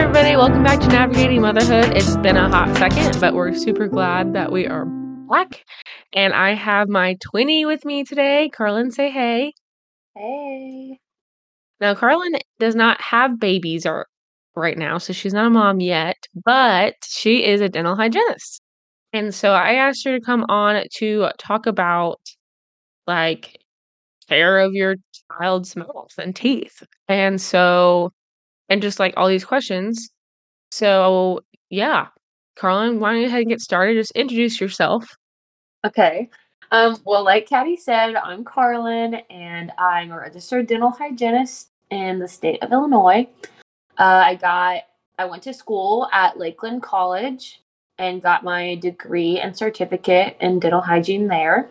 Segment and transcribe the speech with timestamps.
[0.00, 0.34] everybody.
[0.34, 1.94] Welcome back to Navigating Motherhood.
[1.94, 5.62] It's been a hot second, but we're super glad that we are back.
[6.14, 8.48] And I have my twinny with me today.
[8.48, 9.52] Carlin, say hey.
[10.16, 10.98] Hey.
[11.82, 14.06] Now, Carlin does not have babies or
[14.56, 18.62] right now, so she's not a mom yet, but she is a dental hygienist.
[19.12, 22.20] And so I asked her to come on to talk about
[23.06, 23.60] like
[24.30, 24.96] care of your
[25.38, 26.82] child's mouth and teeth.
[27.06, 28.14] And so
[28.70, 30.10] and just like all these questions.
[30.70, 32.06] So yeah,
[32.56, 33.94] Carlin, why don't you go ahead and get started?
[33.94, 35.04] Just introduce yourself.
[35.84, 36.30] Okay.
[36.72, 42.28] Um, well, like Cadi said, I'm Carlin, and I'm a registered dental hygienist in the
[42.28, 43.26] state of Illinois.
[43.98, 44.82] Uh, I got
[45.18, 47.60] I went to school at Lake Land College
[47.98, 51.68] and got my degree and certificate in dental hygiene there.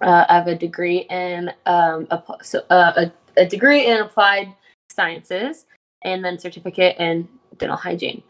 [0.00, 2.92] Uh, I have a degree in um, a, so, uh,
[3.36, 4.52] a, a degree in applied
[4.90, 5.66] sciences
[6.02, 8.22] and then certificate in dental hygiene.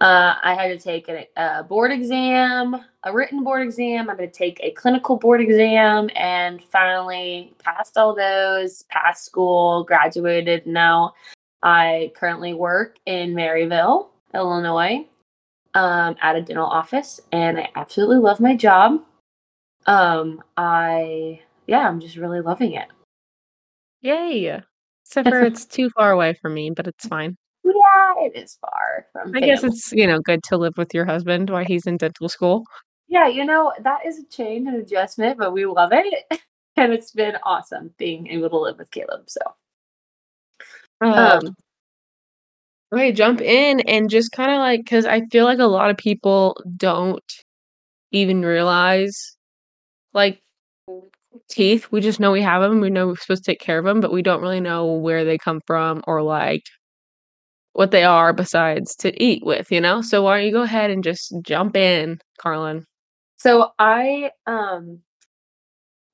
[0.00, 4.08] Uh, I had to take a, a, board exam, a written board exam.
[4.08, 8.84] I'm going to take a clinical board exam, and finally passed all those.
[8.90, 10.66] Passed school, graduated.
[10.66, 11.14] Now
[11.64, 15.04] I currently work in Maryville, Illinois,
[15.74, 19.02] um, at a dental office, and I absolutely love my job.
[19.86, 22.88] Um, I yeah, I'm just really loving it.
[24.02, 24.62] Yay!
[25.08, 27.34] Except for it's too far away from me, but it's fine.
[27.64, 29.34] Yeah, it is far from.
[29.34, 32.28] I guess it's you know good to live with your husband while he's in dental
[32.28, 32.64] school.
[33.08, 36.26] Yeah, you know that is a change and adjustment, but we love it,
[36.76, 39.30] and it's been awesome being able to live with Caleb.
[39.30, 39.40] So,
[41.00, 41.56] um, um
[42.92, 45.96] okay, jump in and just kind of like because I feel like a lot of
[45.96, 47.32] people don't
[48.12, 49.38] even realize
[50.12, 50.42] like
[51.48, 51.88] teeth.
[51.90, 52.80] We just know we have them.
[52.80, 55.24] We know we're supposed to take care of them, but we don't really know where
[55.24, 56.62] they come from or like
[57.72, 60.02] what they are besides to eat with, you know?
[60.02, 62.84] So why don't you go ahead and just jump in, Carlin?
[63.36, 65.00] So I um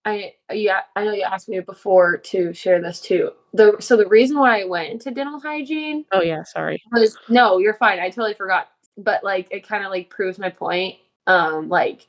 [0.05, 3.31] I yeah, I know you asked me before to share this too.
[3.55, 6.83] The so the reason why I went into dental hygiene Oh yeah, sorry.
[6.93, 7.99] Was no, you're fine.
[7.99, 8.69] I totally forgot.
[8.99, 10.97] But like it kind of like proves my point.
[11.27, 12.07] Um like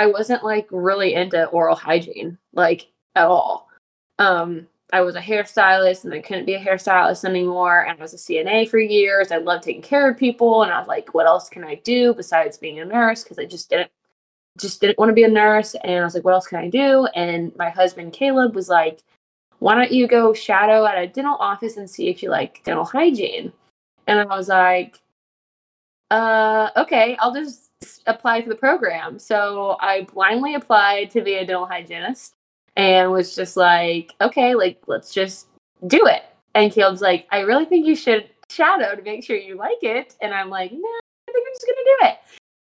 [0.00, 3.68] I wasn't like really into oral hygiene, like at all.
[4.18, 7.82] Um, I was a hairstylist and I couldn't be a hairstylist anymore.
[7.82, 9.30] And I was a CNA for years.
[9.30, 10.62] I loved taking care of people.
[10.62, 13.22] And I was like, what else can I do besides being a nurse?
[13.22, 13.90] Because I just didn't
[14.58, 15.76] just didn't want to be a nurse.
[15.84, 17.04] And I was like, what else can I do?
[17.14, 19.02] And my husband Caleb was like,
[19.58, 22.86] why don't you go shadow at a dental office and see if you like dental
[22.86, 23.52] hygiene?
[24.06, 24.98] And I was like,
[26.10, 27.69] uh, okay, I'll just
[28.06, 29.18] apply for the program.
[29.18, 32.34] So I blindly applied to be a dental hygienist
[32.76, 35.48] and was just like, okay, like let's just
[35.86, 36.24] do it.
[36.54, 40.16] And Caleb's like, I really think you should shadow to make sure you like it.
[40.20, 42.18] And I'm like, no, I think I'm just gonna do it.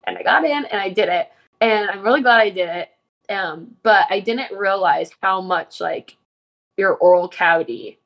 [0.05, 1.29] And I got in and I did it.
[1.61, 2.89] And I'm really glad I did it.
[3.31, 6.17] Um, but I didn't realize how much like
[6.77, 7.99] your oral cavity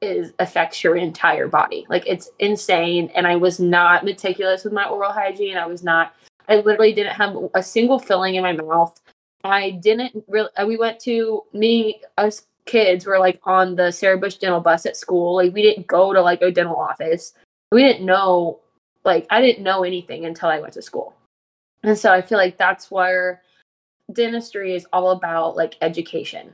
[0.00, 1.86] is affects your entire body.
[1.88, 3.10] Like it's insane.
[3.14, 5.56] And I was not meticulous with my oral hygiene.
[5.56, 6.14] I was not
[6.48, 8.98] I literally didn't have a single filling in my mouth.
[9.44, 10.48] I didn't really.
[10.56, 14.86] Uh, we went to me us kids were like on the Sarah Bush dental bus
[14.86, 15.36] at school.
[15.36, 17.32] Like we didn't go to like a dental office.
[17.72, 18.60] We didn't know.
[19.04, 21.14] Like I didn't know anything until I went to school.
[21.82, 23.42] And so I feel like that's where
[24.12, 26.52] dentistry is all about like education.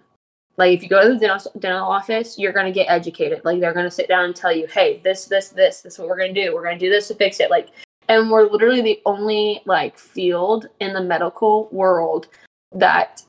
[0.56, 3.44] Like if you go to the dental, dental office, you're to get educated.
[3.44, 6.09] Like they're to sit down and tell you, "Hey, this this this this is what
[6.09, 6.55] we're to do.
[6.55, 7.71] We're to do this to fix it." Like
[8.09, 12.29] and we're literally the only like field in the medical world
[12.73, 13.23] that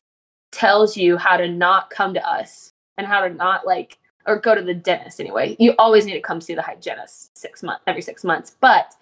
[0.52, 4.54] tells you how to not come to us and how to not like or go
[4.54, 5.56] to the dentist anyway.
[5.58, 8.56] You always need to come see the hygienist six months every six months.
[8.60, 8.96] But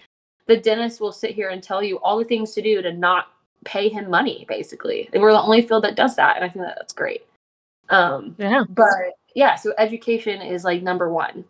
[0.46, 3.28] the dentist will sit here and tell you all the things to do to not
[3.64, 5.08] pay him money, basically.
[5.12, 6.36] And we're the only field that does that.
[6.36, 7.24] And I think that that's great.
[7.88, 8.64] Um yeah.
[8.68, 8.88] but
[9.34, 11.44] yeah, so education is like number one.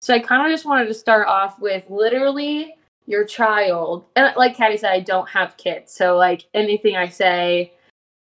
[0.00, 4.56] So I kind of just wanted to start off with literally your child and like
[4.56, 5.92] Cadi said, I don't have kids.
[5.92, 7.72] So like anything I say,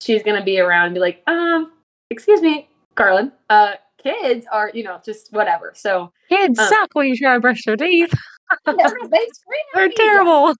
[0.01, 1.71] she's gonna be around and be like, um,
[2.09, 3.31] excuse me, Carlin.
[3.49, 5.71] Uh kids are, you know, just whatever.
[5.75, 8.13] So kids um, suck when you try to brush their teeth.
[9.73, 10.55] They're terrible.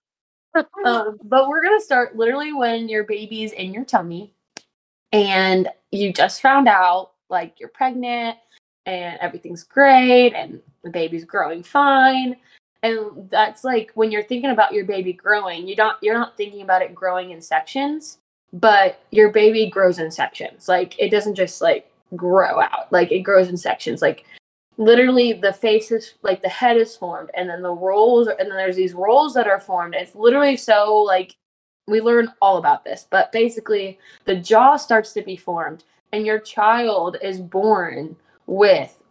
[0.84, 4.34] um, but we're gonna start literally when your baby's in your tummy
[5.12, 8.36] and you just found out like you're pregnant
[8.86, 12.36] and everything's great and the baby's growing fine
[12.86, 16.62] and that's like when you're thinking about your baby growing you don't you're not thinking
[16.62, 18.18] about it growing in sections
[18.52, 20.68] but your baby grows in sections.
[20.68, 22.90] Like it doesn't just like grow out.
[22.90, 24.02] Like it grows in sections.
[24.02, 24.24] Like
[24.78, 28.56] literally the face is like the head is formed and then the rolls and then
[28.56, 29.94] there's these rolls that are formed.
[29.94, 31.36] It's literally so like
[31.86, 36.40] we learn all about this but basically the jaw starts to be formed and your
[36.40, 38.16] child is born
[38.46, 39.02] with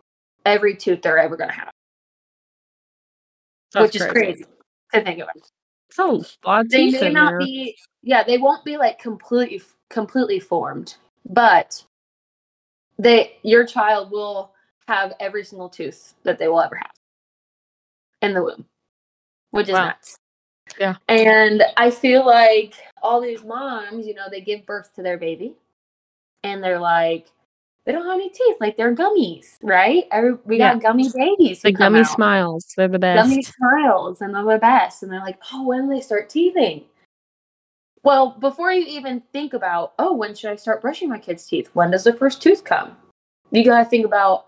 [0.45, 1.71] every tooth they're ever going to have
[3.75, 4.45] That's which is crazy
[4.93, 5.35] to think about
[5.91, 6.23] So
[6.69, 10.95] they may not be yeah they won't be like completely completely formed
[11.29, 11.83] but
[12.97, 14.53] they your child will
[14.87, 16.91] have every single tooth that they will ever have
[18.21, 18.65] in the womb
[19.51, 19.87] which is Wow.
[19.87, 20.17] nuts
[20.79, 20.95] Yeah.
[21.09, 22.73] and i feel like
[23.03, 25.55] all these moms you know they give birth to their baby
[26.43, 27.27] and they're like
[27.85, 30.05] they don't have any teeth like they're gummies right
[30.45, 32.73] we got gummy babies The gummy out smiles.
[32.75, 33.29] They're the best.
[33.29, 36.83] gummy smiles and they're the best and they're like oh when do they start teething
[38.03, 41.69] well before you even think about oh when should i start brushing my kids teeth
[41.73, 42.95] when does the first tooth come
[43.51, 44.47] you got to think about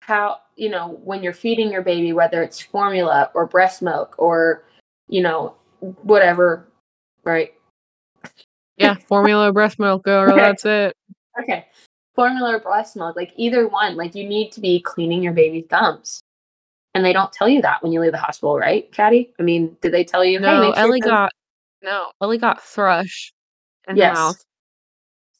[0.00, 4.64] how you know when you're feeding your baby whether it's formula or breast milk or
[5.08, 5.54] you know
[6.02, 6.68] whatever
[7.24, 7.54] right
[8.78, 10.32] yeah, formula breast milk, girl.
[10.32, 10.40] Okay.
[10.40, 10.96] That's it.
[11.40, 11.66] okay
[12.14, 15.64] formula or breast milk like either one like you need to be cleaning your baby's
[15.68, 16.20] gums
[16.94, 19.32] and they don't tell you that when you leave the hospital right Cadi?
[19.38, 21.32] i mean did they tell you No, make sure Ellie the- got
[21.82, 22.12] no.
[22.20, 23.32] Ellie got thrush
[23.88, 24.16] in Yes.
[24.16, 24.44] her mouth,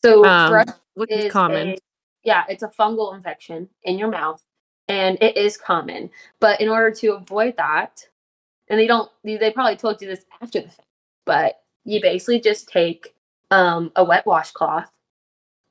[0.04, 1.68] so um, thrush which is is common.
[1.68, 1.78] a-
[2.24, 4.42] yeah, it's a fungal infection in your mouth,
[4.88, 6.10] and it is common.
[6.40, 8.04] But in order to avoid that,
[8.68, 10.86] and they don't, they probably told you this after the fact,
[11.26, 13.14] but you basically just take
[13.52, 14.90] um, a wet washcloth,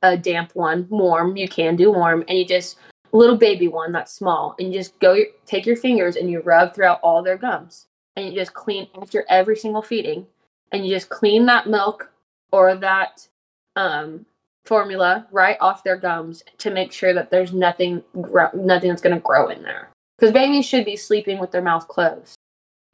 [0.02, 1.38] a damp one, warm.
[1.38, 2.78] You can do warm, and you just
[3.14, 6.42] a little baby one that's small, and you just go take your fingers and you
[6.42, 10.28] rub throughout all their gums, and you just clean after every single feeding,
[10.72, 12.12] and you just clean that milk
[12.52, 13.28] or that
[13.76, 14.26] um,
[14.66, 19.16] formula right off their gums to make sure that there's nothing gro- nothing that's going
[19.16, 22.36] to grow in there because babies should be sleeping with their mouth closed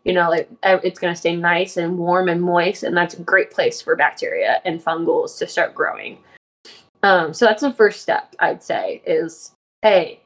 [0.04, 3.22] you know like it's going to stay nice and warm and moist and that's a
[3.22, 6.18] great place for bacteria and fungals to start growing
[7.08, 10.20] um, so that's the first step i'd say is hey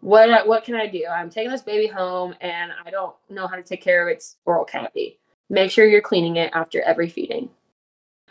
[0.00, 1.04] what what can i do?
[1.10, 4.36] I'm taking this baby home and i don't know how to take care of its
[4.46, 5.18] oral cavity.
[5.50, 7.50] Make sure you're cleaning it after every feeding.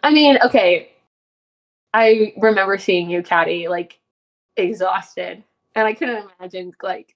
[0.01, 0.91] I mean okay
[1.93, 3.99] I remember seeing you, Cadi, like
[4.57, 5.43] exhausted,
[5.75, 7.15] and I couldn't imagine like,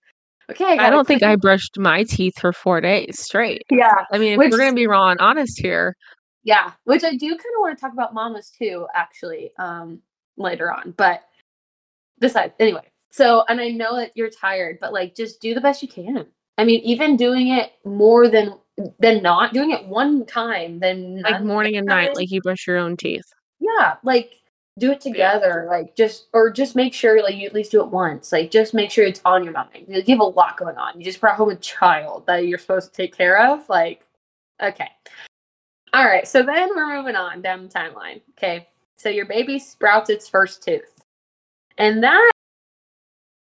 [0.50, 3.64] okay, I gotta don't think clean- I brushed my teeth for four days straight.
[3.70, 5.96] Yeah, I mean, if Which- we're gonna be raw and honest here,
[6.44, 10.02] yeah, which I do kind of want to talk about mamas too, actually, um,
[10.38, 10.92] later on.
[10.98, 11.24] But
[12.20, 15.82] besides, anyway, so and I know that you're tired, but like, just do the best
[15.82, 16.26] you can.
[16.58, 18.56] I mean, even doing it more than
[19.00, 22.78] than not doing it one time, then like morning and night, like you brush your
[22.78, 23.26] own teeth.
[23.60, 24.42] yeah like
[24.80, 27.90] do it together like just or just make sure like you at least do it
[27.90, 30.98] once like just make sure it's on your mind you have a lot going on
[30.98, 34.08] you just brought home a child that you're supposed to take care of like
[34.62, 34.90] okay
[35.94, 38.68] all right so then we're moving on down the timeline okay
[39.04, 41.04] so your baby sprouts its first tooth
[41.78, 42.32] and that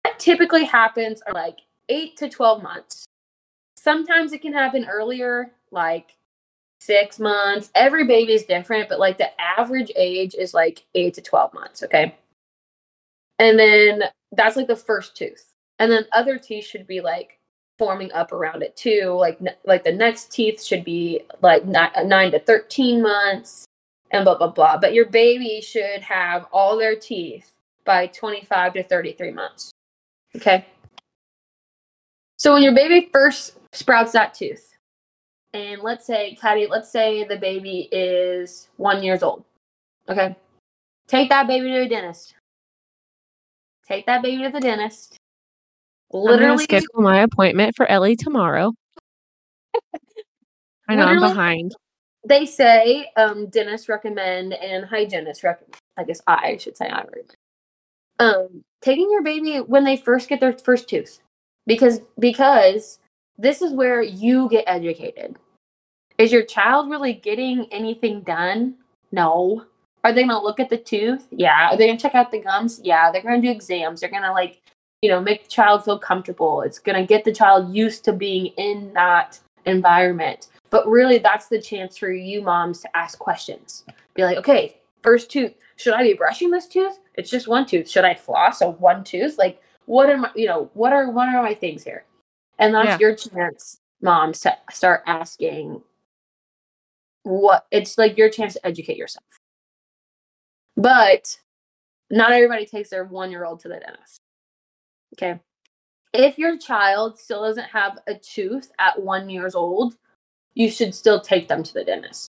[0.04, 1.60] that typically happens like
[1.90, 3.06] 8 to 12 months
[3.78, 6.16] sometimes it can happen earlier like
[6.86, 7.72] six months.
[7.75, 11.83] Every baby is different, but like the average age is like eight to 12 months.
[11.83, 12.16] Okay.
[13.40, 15.52] And then that's like the first tooth.
[15.80, 17.40] And then other teeth should be like
[17.78, 19.16] forming up around it too.
[19.19, 23.66] Like, like the next teeth should be like ni- nine to 13 months
[24.12, 24.78] and blah, blah, blah.
[24.78, 27.52] But your baby should have all their teeth
[27.83, 29.71] by 25 to 33 months.
[30.35, 30.66] Okay.
[32.38, 34.74] So when your baby first sprouts that tooth,
[35.54, 39.45] and let's say, Cadi, let's say the baby is one years old.
[40.09, 40.35] Okay.
[41.07, 42.35] Take that baby to a dentist.
[43.88, 45.18] Take that baby to the dentist.
[46.12, 48.74] Literally, schedule my appointment for Ellie tomorrow.
[50.88, 51.74] I know I'm behind.
[52.25, 55.75] They say um, dentists recommend and hygienists recommend.
[55.97, 57.35] I guess I should say I recommend.
[58.19, 61.19] Um, taking your baby when they first get their first tooth,
[61.67, 62.99] because because
[63.37, 65.37] this is where you get educated.
[66.17, 68.75] Is your child really getting anything done?
[69.11, 69.65] No.
[70.03, 71.27] Are they gonna look at the tooth?
[71.31, 71.69] Yeah.
[71.71, 72.79] Are they gonna check out the gums?
[72.83, 73.11] Yeah.
[73.11, 73.99] They're gonna do exams.
[73.99, 74.61] They're gonna like,
[75.01, 76.61] you know, make the child feel comfortable.
[76.61, 80.47] It's gonna get the child used to being in that environment.
[80.69, 83.86] But really, that's the chance for you moms to ask questions.
[84.16, 85.54] Be like, okay, first tooth.
[85.78, 87.00] Should I be brushing this tooth?
[87.16, 87.90] It's just one tooth.
[87.90, 89.38] Should I floss a one tooth?
[89.38, 90.31] Like, what am I?
[90.36, 92.06] You know, what are what are my things here?
[92.60, 93.07] And that's Yeah.
[93.07, 95.84] your chance, moms, to start asking.
[97.24, 99.26] What it's like your chance to educate yourself.
[100.78, 101.40] But
[102.12, 104.22] not everybody takes their one year old to the dentist.
[105.16, 105.40] Okay.
[106.14, 109.98] if your child still doesn't have a tooth at one years old,
[110.56, 112.31] you should still take them to the dentist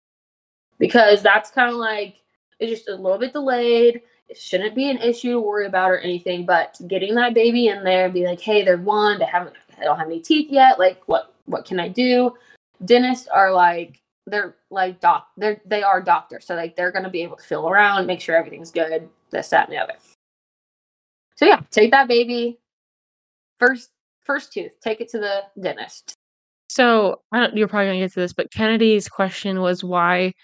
[0.78, 2.16] because that's kind of like
[2.58, 4.02] it's just a little bit delayed.
[4.28, 7.82] It shouldn't be an issue to worry about or anything, but getting that baby in
[7.82, 10.78] there, and be like, hey, they're one, they haven't, they don't have any teeth yet.
[10.78, 12.34] Like, what, what can I do?
[12.84, 17.22] Dentists are like, they're like doc, they're they are doctors, so like they're gonna be
[17.22, 19.94] able to feel around, make sure everything's good, this, that, and the other.
[21.34, 22.60] So yeah, take that baby
[23.58, 23.90] first,
[24.22, 26.14] first tooth, take it to the dentist.
[26.70, 30.34] So I don't, you're probably gonna get to this, but Kennedy's question was why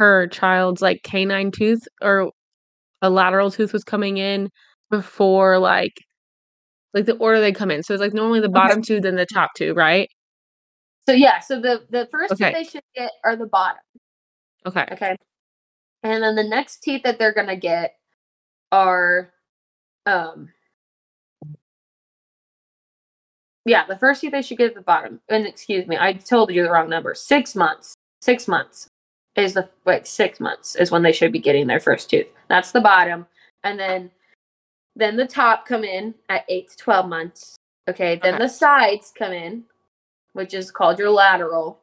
[0.00, 2.32] her child's like canine tooth or
[3.02, 4.48] a lateral tooth was coming in
[4.90, 5.92] before like
[6.94, 7.82] like the order they come in.
[7.82, 8.94] So it's like normally the bottom okay.
[8.94, 10.08] two, then the top two, right?
[11.06, 12.46] So yeah, so the the first okay.
[12.46, 13.82] teeth they should get are the bottom.
[14.64, 14.86] Okay.
[14.90, 15.16] Okay.
[16.02, 17.92] And then the next teeth that they're gonna get
[18.72, 19.34] are
[20.06, 20.48] um
[23.64, 25.20] yeah, the first teeth they should get at the bottom.
[25.28, 27.14] And excuse me, I told you the wrong number.
[27.14, 27.94] Six months.
[28.20, 28.88] Six months
[29.36, 32.26] is the like six months is when they should be getting their first tooth.
[32.48, 33.26] That's the bottom,
[33.62, 34.10] and then
[34.96, 37.56] then the top come in at eight to twelve months.
[37.88, 38.44] Okay, then okay.
[38.44, 39.64] the sides come in,
[40.32, 41.80] which is called your lateral.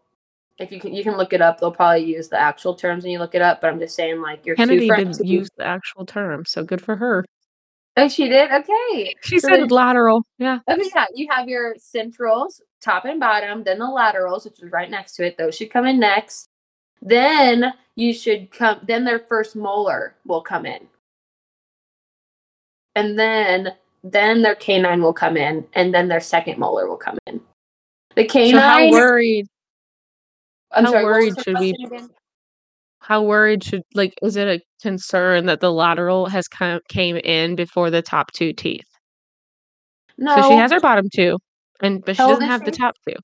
[0.58, 1.60] If you can, you can look it up.
[1.60, 3.62] They'll probably use the actual terms when you look it up.
[3.62, 6.96] But I'm just saying, like your Kennedy didn't use the actual term, so good for
[6.96, 7.26] her.
[7.98, 8.52] Oh, she did.
[8.52, 10.24] Okay, she so said lateral.
[10.38, 10.60] Yeah.
[10.70, 11.06] Okay, yeah.
[11.14, 15.26] You have your centrals, top and bottom, then the laterals, which is right next to
[15.26, 15.38] it.
[15.38, 16.48] Those should come in next.
[17.02, 20.88] Then you should come, then their first molar will come in.
[22.96, 27.18] And then then their canine will come in, and then their second molar will come
[27.28, 27.42] in.
[28.16, 28.54] The canine.
[28.54, 29.48] So how worried?
[30.72, 31.72] I'm how sorry, worried should we?
[31.72, 32.10] Again?
[33.02, 34.14] How worried should like?
[34.22, 38.54] Is it a concern that the lateral has come came in before the top two
[38.54, 38.86] teeth?
[40.18, 40.36] No.
[40.36, 41.40] So she has her bottom two,
[41.82, 42.66] and but she doesn't have she?
[42.66, 43.16] the top two.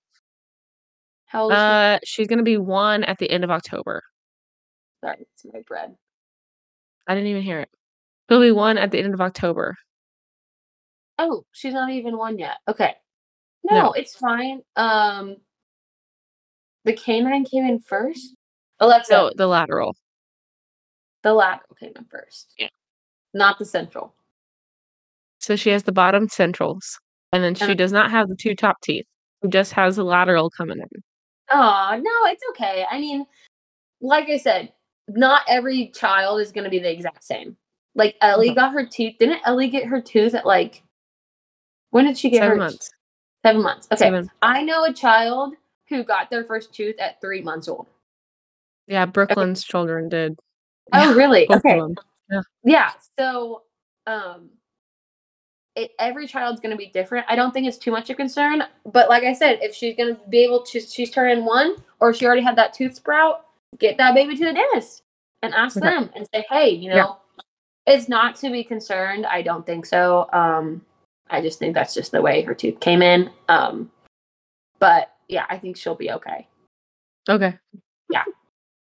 [1.27, 2.21] How old is uh, she?
[2.21, 4.01] she's gonna be one at the end of October.
[5.03, 5.95] Sorry, it's my bread.
[7.07, 7.69] I didn't even hear it.
[8.29, 9.75] She'll be one at the end of October.
[11.19, 12.57] Oh, she's not even one yet.
[12.67, 12.95] Okay.
[13.63, 14.61] No, no, it's fine.
[14.75, 15.37] Um
[16.83, 18.33] the canine came in first.
[18.79, 19.11] Alexa.
[19.11, 19.95] No, the lateral.
[21.23, 22.53] The lateral came in first.
[22.57, 22.69] Yeah.
[23.33, 24.13] Not the central.
[25.39, 26.99] So she has the bottom centrals.
[27.31, 29.05] And then she and does not have the two top teeth.
[29.43, 31.03] She just has the lateral coming in.
[31.51, 32.85] Oh, no, it's okay.
[32.89, 33.25] I mean,
[34.01, 34.71] like I said,
[35.09, 37.57] not every child is going to be the exact same.
[37.95, 38.55] Like Ellie mm-hmm.
[38.55, 39.15] got her tooth.
[39.19, 40.83] Didn't Ellie get her tooth at like
[41.91, 42.91] when did she get Seven her months.
[43.45, 43.87] Seven months.
[43.91, 43.97] Okay.
[43.97, 44.29] Seven.
[44.41, 45.55] I know a child
[45.89, 47.87] who got their first tooth at three months old.
[48.87, 49.71] Yeah, Brooklyn's okay.
[49.71, 50.37] children did.
[50.93, 51.49] Oh, really?
[51.51, 51.81] okay.
[52.31, 52.41] Yeah.
[52.63, 52.91] Yeah.
[53.19, 53.63] So,
[54.05, 54.49] um,
[55.75, 57.25] it, every child's going to be different.
[57.29, 58.63] I don't think it's too much of concern.
[58.91, 62.13] But like I said, if she's going to be able to, she's turning one, or
[62.13, 63.45] she already had that tooth sprout,
[63.77, 65.03] get that baby to the dentist
[65.43, 65.87] and ask okay.
[65.87, 67.93] them and say, hey, you know, yeah.
[67.93, 69.25] it's not to be concerned.
[69.25, 70.27] I don't think so.
[70.33, 70.81] Um,
[71.29, 73.29] I just think that's just the way her tooth came in.
[73.47, 73.91] Um,
[74.79, 76.47] but yeah, I think she'll be okay.
[77.29, 77.55] Okay.
[78.09, 78.23] Yeah.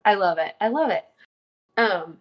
[0.05, 0.53] I love it.
[0.61, 1.03] I love it.
[1.77, 2.17] Um,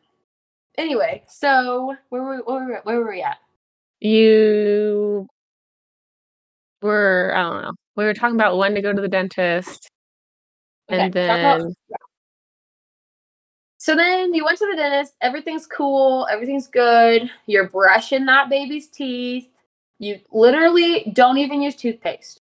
[0.77, 3.39] anyway, so where were, where were, where were we at?
[4.05, 5.27] you
[6.83, 7.73] were I don't know.
[7.97, 9.89] We were talking about when to go to the dentist.
[10.91, 11.97] Okay, and then about, yeah.
[13.79, 17.31] So then you went to the dentist, everything's cool, everything's good.
[17.47, 19.49] You're brushing that baby's teeth.
[19.99, 22.41] You literally don't even use toothpaste.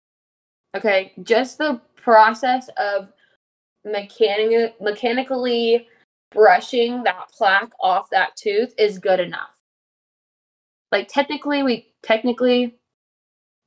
[0.76, 1.12] Okay?
[1.22, 3.12] Just the process of
[3.92, 5.88] mechanic- mechanically
[6.30, 9.60] brushing that plaque off that tooth is good enough.
[10.92, 12.74] Like technically we technically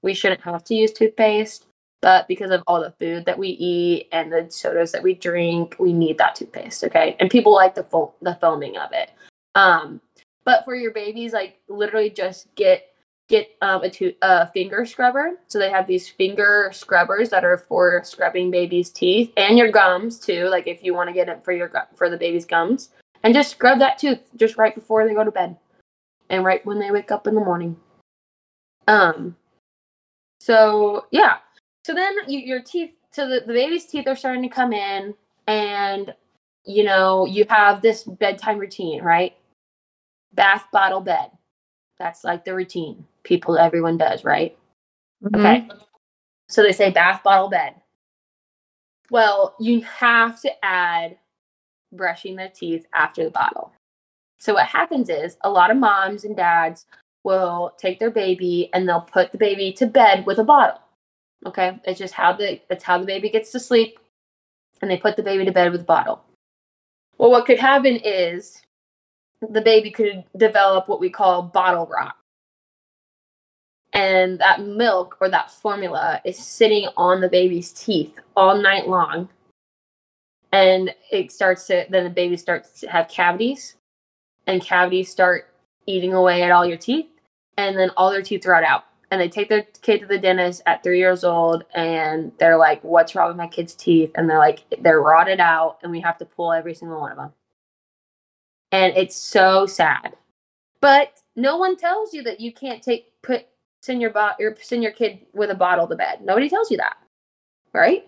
[0.02, 1.66] we shouldn't have to use toothpaste
[2.02, 5.76] but because of all the food that we eat and the sodas that we drink
[5.80, 7.16] we need that toothpaste okay?
[7.20, 9.12] And people like the fo- the foaming of it.
[9.56, 10.02] Um
[10.46, 12.91] but for your babies like literally just get
[13.32, 17.58] get um, a, to- a finger scrubber so they have these finger scrubbers that are
[17.58, 21.44] for scrubbing babies teeth and your gums too like if you want to get it
[21.44, 22.90] for your for the baby's gums
[23.24, 25.58] and just scrub that tooth just right before they go to bed
[26.32, 27.76] and right when they wake up in the morning.
[28.88, 29.36] Um,
[30.40, 31.38] so yeah.
[31.86, 35.14] So then you, your teeth, so the, the baby's teeth are starting to come in,
[35.48, 36.14] and
[36.66, 39.36] you know, you have this bedtime routine, right?
[40.34, 41.32] Bath, bottle, bed.
[42.02, 44.58] That's like the routine people, everyone does, right?
[45.24, 45.40] Mm-hmm.
[45.40, 45.70] Okay.
[46.50, 47.76] So they say bath, bottle, bed.
[49.12, 51.20] Well, you have to add
[51.94, 53.72] brushing their teeth after the bottle.
[54.40, 56.88] So what happens is a lot of moms and dads
[57.24, 60.82] will take their baby and they'll put the baby to bed with a bottle.
[61.46, 64.00] Okay, it's just how the it's how the baby gets to sleep,
[64.82, 66.24] and they put the baby to bed with a bottle.
[67.20, 68.60] Well, what could happen is
[69.50, 72.16] the baby could develop what we call bottle rot.
[73.94, 79.30] And that milk or that formula is sitting on the baby's teeth all night long.
[80.54, 83.76] And it starts to, then the baby starts to have cavities,
[84.48, 85.48] and cavities start
[85.86, 87.08] eating away at all your teeth.
[87.58, 88.86] And then all their teeth rot out.
[89.12, 92.82] And they take their kid to the dentist at three years old, and they're like,
[92.82, 94.12] What's wrong with my kid's teeth?
[94.16, 97.18] And they're like, They're rotted out, and we have to pull every single one of
[97.18, 97.34] them
[98.72, 100.16] and it's so sad.
[100.80, 103.46] But no one tells you that you can't take put
[103.82, 106.22] send your bot or send your kid with a bottle to bed.
[106.22, 106.98] Nobody tells you that,
[107.74, 108.08] right?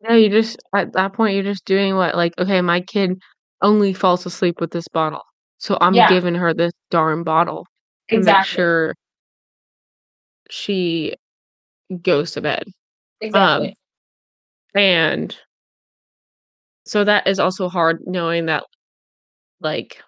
[0.00, 3.20] No, you just at that point you're just doing what like okay, my kid
[3.62, 5.22] only falls asleep with this bottle,
[5.58, 6.08] so I'm Yeah.
[6.08, 7.66] giving her this darn bottle
[8.10, 8.94] to make sure
[10.50, 11.14] she
[12.02, 12.64] goes to bed.
[13.20, 13.68] Exactly.
[13.68, 15.36] Um, and
[16.86, 18.64] so that is also hard knowing that
[19.60, 20.02] like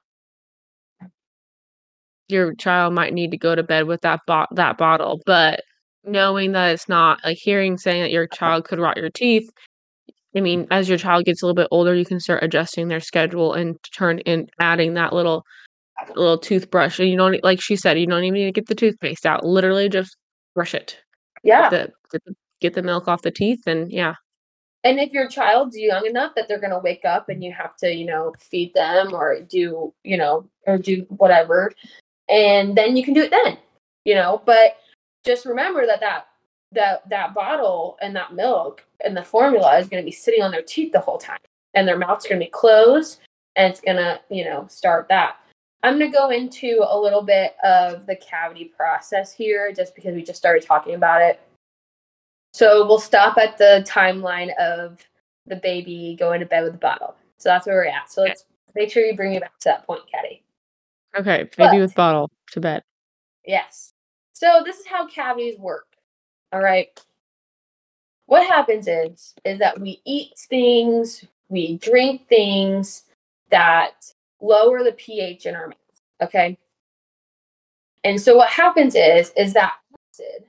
[2.29, 5.63] your child might need to go to bed with that bot that bottle, but
[6.05, 8.37] knowing that it's not like hearing saying that your uh-huh.
[8.37, 9.49] child could rot your teeth.
[10.37, 13.01] I mean, as your child gets a little bit older, you can start adjusting their
[13.01, 15.45] schedule and turn in adding that little
[16.15, 16.99] little toothbrush.
[16.99, 19.45] And you don't like she said, you don't even need to get the toothpaste out.
[19.45, 20.17] Literally just
[20.55, 20.99] brush it.
[21.43, 21.69] yeah.
[21.69, 24.15] The, get the get the milk off the teeth and yeah.
[24.85, 27.77] And if your child's young enough that they're going to wake up and you have
[27.77, 31.73] to you know feed them or do you know or do whatever
[32.29, 33.59] and then you can do it then
[34.05, 34.43] you know?
[34.45, 34.77] But
[35.25, 36.27] just remember that that
[36.73, 40.51] that that bottle and that milk and the formula is going to be sitting on
[40.51, 41.39] their teeth the whole time
[41.75, 43.21] and their mouth's going to be closed
[43.57, 45.37] and it's going to you know start that.
[45.83, 50.15] I'm going to go into a little bit of the cavity process here just because
[50.15, 51.41] we just started talking about it
[52.53, 54.99] so we'll stop at the timeline of
[55.47, 57.15] the baby going to bed with the bottle.
[57.39, 58.11] So that's where we're at.
[58.11, 60.43] So let's make sure you bring it back to that point, Cadi.
[61.17, 62.83] Okay, baby But- with bottle to bed.
[63.45, 63.93] Yes.
[64.33, 65.87] So this is how cavities work.
[66.53, 66.89] All right.
[68.27, 73.05] What happens is is that we eat things, we drink things
[73.51, 75.77] that lower the pH in our mouth.
[76.23, 76.59] Okay.
[78.05, 79.75] And so what happens is is that
[80.13, 80.45] acid,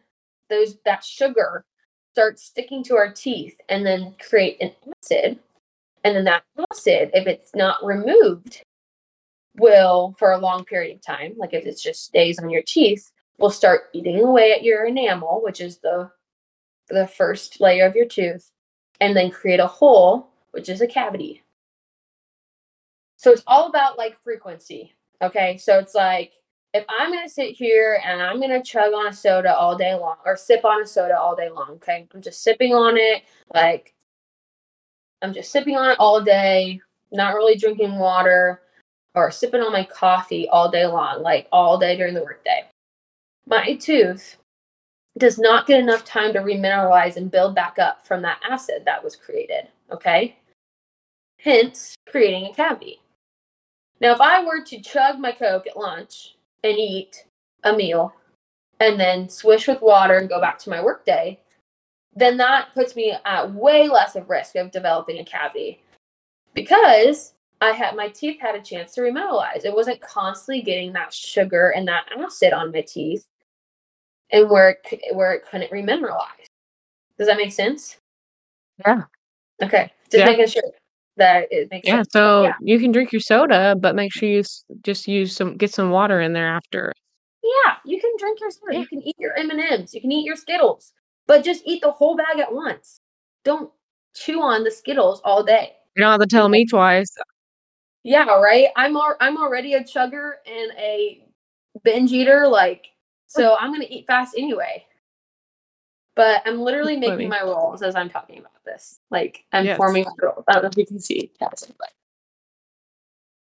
[0.50, 1.66] those that sugar
[2.14, 4.72] starts sticking to our teeth and then create an
[5.04, 5.40] acid.
[6.04, 8.64] And then that acid, if it's not removed,
[9.58, 13.12] will for a long period of time, like if it just stays on your teeth,
[13.38, 16.10] will start eating away at your enamel, which is the
[16.90, 18.52] the first layer of your tooth,
[19.00, 21.42] and then create a hole, which is a cavity.
[23.18, 24.94] So it's all about like frequency.
[25.22, 25.58] Okay.
[25.58, 26.34] So it's like
[26.74, 30.16] if I'm gonna sit here and I'm gonna chug on a soda all day long
[30.26, 32.08] or sip on a soda all day long, okay?
[32.14, 33.94] I'm just sipping on it, like
[35.22, 36.80] I'm just sipping on it all day,
[37.12, 38.62] not really drinking water
[39.16, 42.66] or sipping on my coffee all day long, like all day during the workday.
[43.46, 44.38] My tooth
[45.18, 49.04] does not get enough time to remineralize and build back up from that acid that
[49.04, 50.38] was created, okay?
[51.38, 53.02] Hence, creating a cavity.
[54.00, 57.26] Now, if I were to chug my Coke at lunch and eat
[57.64, 58.14] a meal
[58.80, 61.40] and then swish with water and go back to my workday,
[62.16, 65.82] then that puts me at way less of risk of developing a cavity
[66.54, 69.66] because I had my teeth had a chance to remineralize.
[69.66, 73.26] It wasn't constantly getting that sugar and that acid on my teeth,
[74.32, 76.48] and where it, where it couldn't remineralize.
[77.20, 77.98] Does that make sense?
[78.86, 79.04] Yeah.
[79.62, 80.26] Okay, just Yeah.
[80.26, 80.64] making sure
[81.18, 82.10] that it makes Yeah, sense.
[82.12, 82.54] so yeah.
[82.62, 85.92] you can drink your soda, but make sure you s- just use some get some
[85.92, 86.94] water in there after.
[87.44, 88.74] Yeah, you can drink your soda.
[88.74, 88.80] Yeah.
[88.80, 89.94] You can eat your M and M's.
[89.94, 90.94] You can eat your Skittles,
[91.28, 93.00] but just eat the whole bag at once.
[93.44, 93.72] Don't
[94.16, 95.74] chew on the Skittles all day.
[95.96, 97.10] You don't have to tell me twice.
[98.04, 98.68] Yeah, right.
[98.76, 101.26] I'm al- I'm already a chugger and a
[101.84, 102.88] binge eater, like
[103.28, 103.56] so.
[103.60, 104.86] I'm gonna eat fast anyway.
[106.22, 107.28] But I'm literally making funny.
[107.30, 109.00] my rolls as I'm talking about this.
[109.10, 109.76] Like I'm Yes.
[109.78, 110.46] forming my rolls.
[110.48, 111.32] I don't know if you can see.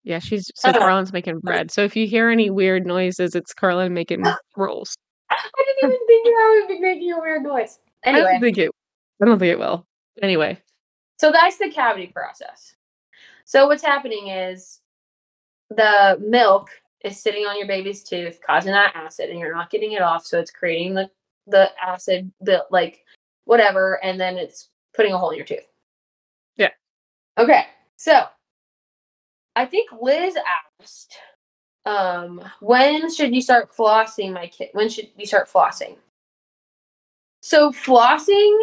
[0.03, 0.79] Yeah, she's so Uh.
[0.79, 1.69] Carlin's making bread.
[1.69, 4.23] So if you hear any weird noises, it's Carlin making
[4.57, 4.95] rolls.
[5.29, 7.77] I didn't even think I would be making a weird noise.
[8.03, 8.71] I Anyway, don't think it.
[9.21, 9.85] I don't think it will.
[10.23, 10.57] Anyway,
[11.19, 12.73] So that's the cavity process.
[13.45, 14.79] So what's happening is
[15.69, 16.71] the milk
[17.05, 20.25] is sitting on your baby's tooth, causing that acid, and you're not getting it off.
[20.25, 21.11] So it's creating the
[21.47, 23.03] the acid, the like
[23.45, 25.67] whatever, and then it's putting a hole in your tooth.
[26.55, 26.71] Yeah.
[27.37, 27.65] Okay.
[27.97, 28.25] So
[29.55, 30.35] I think Liz
[30.79, 31.15] asked
[31.85, 34.69] Um, when should you start flossing, my kid?
[34.73, 35.97] When should you start flossing?
[37.41, 38.57] So flossing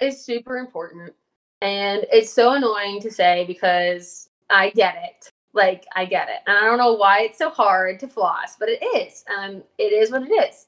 [0.00, 1.14] is super important,
[1.60, 5.30] and it's so annoying to say because I get it.
[5.52, 8.68] Like I get it, and I don't know why it's so hard to floss, but
[8.68, 9.24] it is.
[9.38, 10.66] Um, it is what it is.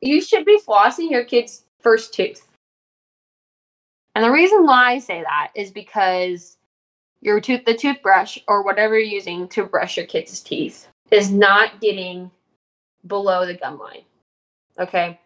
[0.00, 2.46] You should be flossing your kid's first tooth.
[4.14, 6.56] And the reason why I say that is because
[7.20, 11.80] your tooth the toothbrush or whatever you're using to brush your kids' teeth is not
[11.80, 12.30] getting
[13.06, 14.02] below the gum line.
[14.78, 15.18] Okay.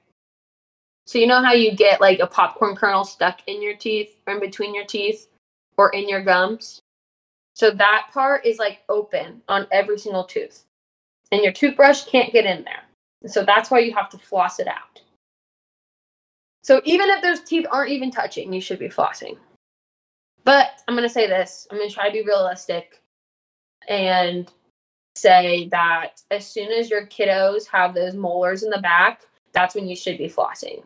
[1.06, 4.34] So you know how you get like a popcorn kernel stuck in your teeth or
[4.34, 5.28] in between your teeth
[5.76, 6.80] or in your gums?
[7.54, 10.64] So that part is like open on every single tooth.
[11.30, 12.83] And your toothbrush can't get in there.
[13.26, 15.00] So that's why you have to floss it out.
[16.62, 19.36] So even if those teeth aren't even touching, you should be flossing.
[20.44, 23.00] But I'm going to say this I'm going to try to be realistic
[23.88, 24.50] and
[25.16, 29.88] say that as soon as your kiddos have those molars in the back, that's when
[29.88, 30.82] you should be flossing.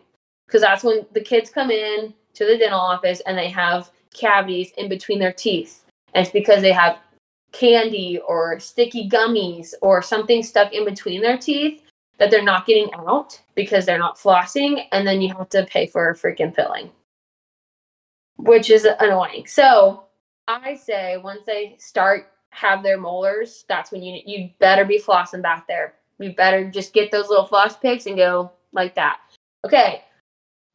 [0.46, 4.72] Because that's when the kids come in to the dental office and they have cavities
[4.79, 5.85] in between their teeth.
[6.14, 6.98] And it's because they have
[7.53, 11.83] candy or sticky gummies or something stuck in between their teeth
[12.18, 14.85] that they're not getting out because they're not flossing.
[14.92, 16.90] And then you have to pay for a freaking filling
[18.38, 19.46] which is annoying.
[19.46, 20.04] So
[20.46, 25.42] I say once they start have their molars, that's when you you better be flossing
[25.42, 25.94] back there.
[26.18, 29.18] You better just get those little floss picks and go like that.
[29.64, 30.02] Okay.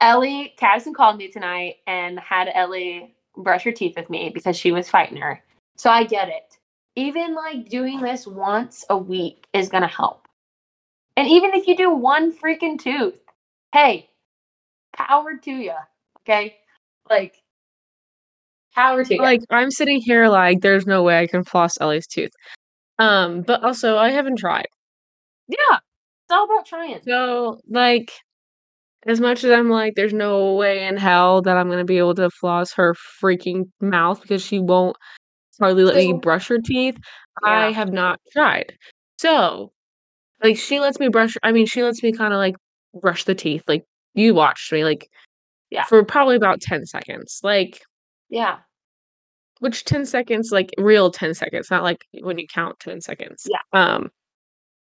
[0.02, 4.72] Ellie, Caddison called me tonight and had Ellie brush her teeth with me because she
[4.72, 5.42] was fighting her.
[5.78, 6.58] So I get it.
[6.96, 10.23] Even like doing this once a week is gonna help.
[11.16, 13.20] And even if you do one freaking tooth,
[13.72, 14.10] hey,
[14.96, 15.74] power to you.
[16.22, 16.56] Okay?
[17.10, 17.44] Like
[18.74, 22.32] Power to Like I'm sitting here like there's no way I can floss Ellie's tooth.
[22.98, 24.68] Um, but also I haven't tried.
[25.48, 25.78] Yeah.
[25.78, 27.02] It's all about trying.
[27.06, 28.12] So like
[29.06, 32.16] as much as I'm like there's no way in hell that I'm gonna be able
[32.16, 34.98] to floss her freaking mouth because she won't
[35.60, 36.98] hardly let me brush her teeth,
[37.44, 37.50] yeah.
[37.52, 38.74] I have not tried.
[39.20, 39.72] So
[40.44, 42.56] like she lets me brush I mean she lets me kind of like
[42.94, 43.64] brush the teeth.
[43.68, 45.10] Like you watched me like
[45.70, 45.86] yeah.
[45.86, 47.40] for probably about 10 seconds.
[47.44, 47.82] Like
[48.30, 48.58] yeah.
[49.60, 53.48] Which 10 seconds, like real 10 seconds, not like when you count 10 seconds.
[53.50, 53.62] Yeah.
[53.72, 54.10] Um,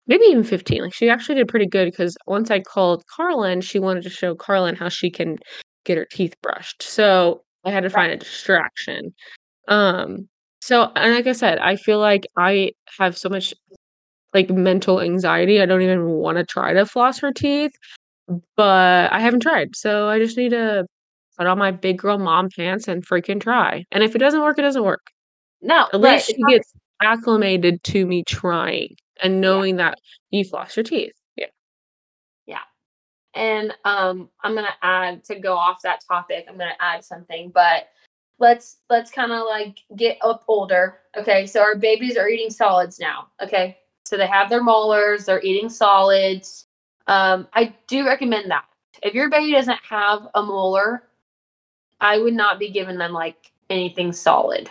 [0.07, 0.83] maybe even 15.
[0.83, 4.35] Like she actually did pretty good because once I called Carlin, she wanted to show
[4.35, 5.37] Carlin how she can
[5.85, 6.83] get her teeth brushed.
[6.83, 9.15] So I had to find a distraction.
[9.69, 10.29] Um,
[10.61, 13.53] so and like I said, I feel like I have so much
[14.35, 15.61] like mental anxiety.
[15.61, 17.73] I don't even want to try to floss her teeth,
[18.57, 19.77] but I haven't tried.
[19.77, 20.87] So I just need to
[21.39, 23.85] put on my big girl mom pants and freaking try.
[23.93, 25.11] And if it doesn't work, it doesn't work.
[25.63, 29.91] No, at least she gets acclimated to me trying and knowing yeah.
[29.91, 29.99] that
[30.31, 31.15] you floss your teeth.
[31.37, 31.47] Yeah.
[32.47, 32.59] Yeah.
[33.35, 37.89] And um I'm gonna add to go off that topic, I'm gonna add something, but
[38.39, 40.99] let's let's kind of like get up older.
[41.17, 43.29] Okay, so our babies are eating solids now.
[43.43, 43.79] Okay.
[44.15, 46.69] So they have their molars, they're eating solids.
[47.09, 48.65] Um, I do recommend that.
[49.03, 51.03] If your baby doesn't have a molar,
[52.01, 54.71] I would not be giving them like anything solid,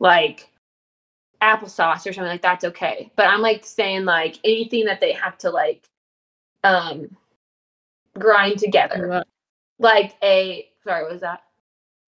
[0.00, 0.50] like
[1.40, 3.10] applesauce or something like that's okay.
[3.16, 5.88] But I'm like saying like anything that they have to like
[6.62, 7.16] um
[8.18, 9.24] grind together,
[9.78, 11.42] like a sorry, what was that?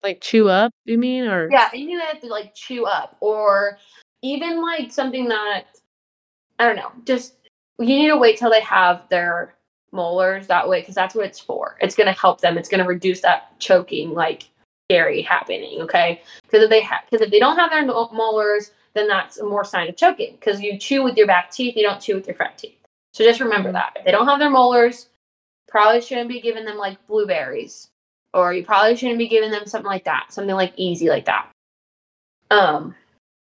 [0.02, 3.78] Like chew up, you mean, or yeah, anything that to like chew up, or
[4.20, 5.68] even like something that
[6.58, 7.34] I don't know, just
[7.78, 9.54] you need to wait till they have their
[9.92, 11.76] molars that way because that's what it's for.
[11.80, 12.56] It's going to help them.
[12.56, 14.48] It's going to reduce that choking like
[14.88, 15.80] scary happening.
[15.82, 19.64] Okay, because if they have because if they don't have their molars, then that's more
[19.64, 22.36] sign of choking because you chew with your back teeth, you don't chew with your
[22.36, 22.78] front teeth.
[23.12, 25.08] So just remember that if they don't have their molars,
[25.68, 27.88] probably shouldn't be giving them like blueberries,
[28.34, 31.50] or you probably shouldn't be giving them something like that, something like easy like that.
[32.50, 32.94] Um,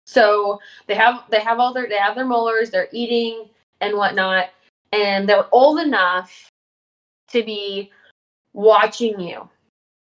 [0.08, 3.50] so they have they have all their they have their molars, they're eating
[3.82, 4.50] and whatnot,
[4.94, 6.50] and they're old enough
[7.30, 7.92] to be
[8.54, 9.50] watching you,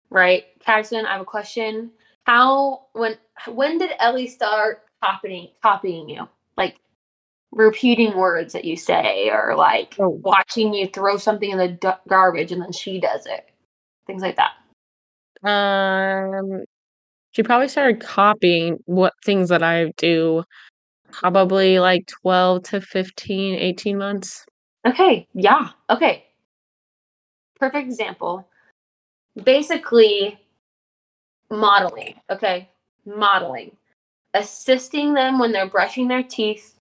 [0.09, 0.45] right?
[0.59, 1.91] Caxton, I have a question.
[2.23, 3.15] How when
[3.47, 6.27] when did Ellie start copying copying you?
[6.57, 6.77] Like
[7.51, 10.09] repeating words that you say or like oh.
[10.09, 13.51] watching you throw something in the d- garbage and then she does it.
[14.07, 14.53] Things like that.
[15.47, 16.63] Um
[17.31, 20.43] she probably started copying what things that I do
[21.11, 24.45] probably like 12 to 15 18 months.
[24.85, 25.69] Okay, yeah.
[25.89, 26.25] Okay.
[27.59, 28.47] Perfect example.
[29.43, 30.39] Basically,
[31.49, 32.15] modeling.
[32.29, 32.69] Okay.
[33.05, 33.75] Modeling.
[34.33, 36.79] Assisting them when they're brushing their teeth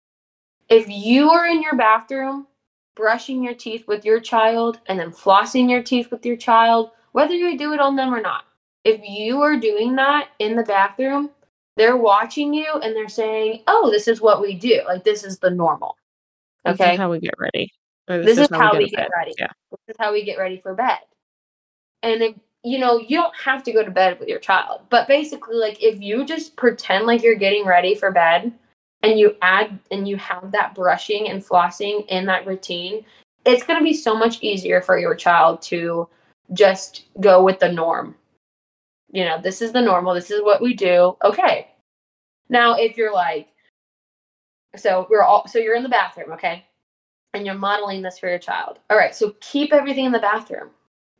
[0.69, 2.47] if you are in your bathroom
[2.95, 7.33] brushing your teeth with your child and then flossing your teeth with your child, whether
[7.33, 8.45] you do it on them or not,
[8.85, 11.31] if you are doing that in the bathroom,
[11.75, 14.81] they're watching you and they're saying, "Oh, this is what we do.
[14.85, 15.97] Like this is the normal."
[16.63, 17.71] This Okay, is how we get ready.
[18.07, 19.09] Or this is how to we to get bed.
[19.17, 19.33] ready.
[19.37, 19.47] Yeah.
[19.71, 20.99] this is how we get ready for bed.
[22.03, 25.07] And if you know, you don't have to go to bed with your child, but
[25.07, 28.51] basically, like if you just pretend like you're getting ready for bed
[29.03, 33.05] and you add and you have that brushing and flossing in that routine,
[33.45, 36.07] it's going to be so much easier for your child to
[36.53, 38.15] just go with the norm.
[39.15, 41.15] You know, this is the normal, this is what we do.
[41.23, 41.69] Okay.
[42.49, 43.47] Now, if you're like,
[44.75, 46.65] so we're all, so you're in the bathroom, okay?
[47.33, 48.79] And you're modeling this for your child.
[48.89, 49.15] All right.
[49.15, 50.69] So keep everything in the bathroom.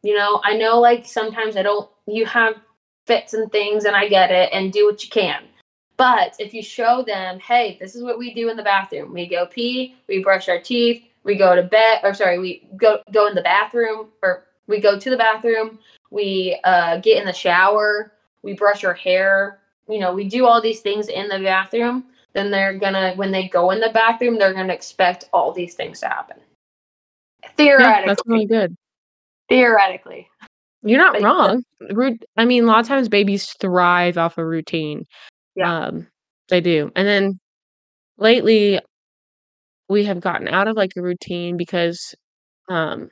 [0.02, 2.56] You know, I know like sometimes I don't, you have
[3.08, 5.44] fits and things and I get it and do what you can.
[5.96, 9.14] But if you show them, hey, this is what we do in the bathroom.
[9.14, 13.00] We go pee, we brush our teeth, we go to bed, or sorry, we go
[13.14, 15.80] go in the bathroom, or we go to the bathroom,
[16.16, 19.60] we uh, get in the shower, we brush our hair.
[19.90, 22.06] You know, we do all these things in the bathroom.
[22.34, 26.00] Then they're gonna, when they go in the bathroom, they're gonna expect all these things
[26.00, 26.38] to happen.
[27.44, 28.76] Yeah, Theoretically, that's really good.
[29.50, 30.28] theoretically,
[30.84, 31.64] You're not But- wrong.
[31.92, 35.04] Root I mean, a lot of times babies thrive off a routine.
[35.56, 35.88] Yeah.
[35.88, 36.08] Um,
[36.48, 36.92] they do.
[36.96, 37.40] And then
[38.18, 38.80] lately
[39.90, 42.16] we have gotten out of like a routine because
[42.70, 43.10] um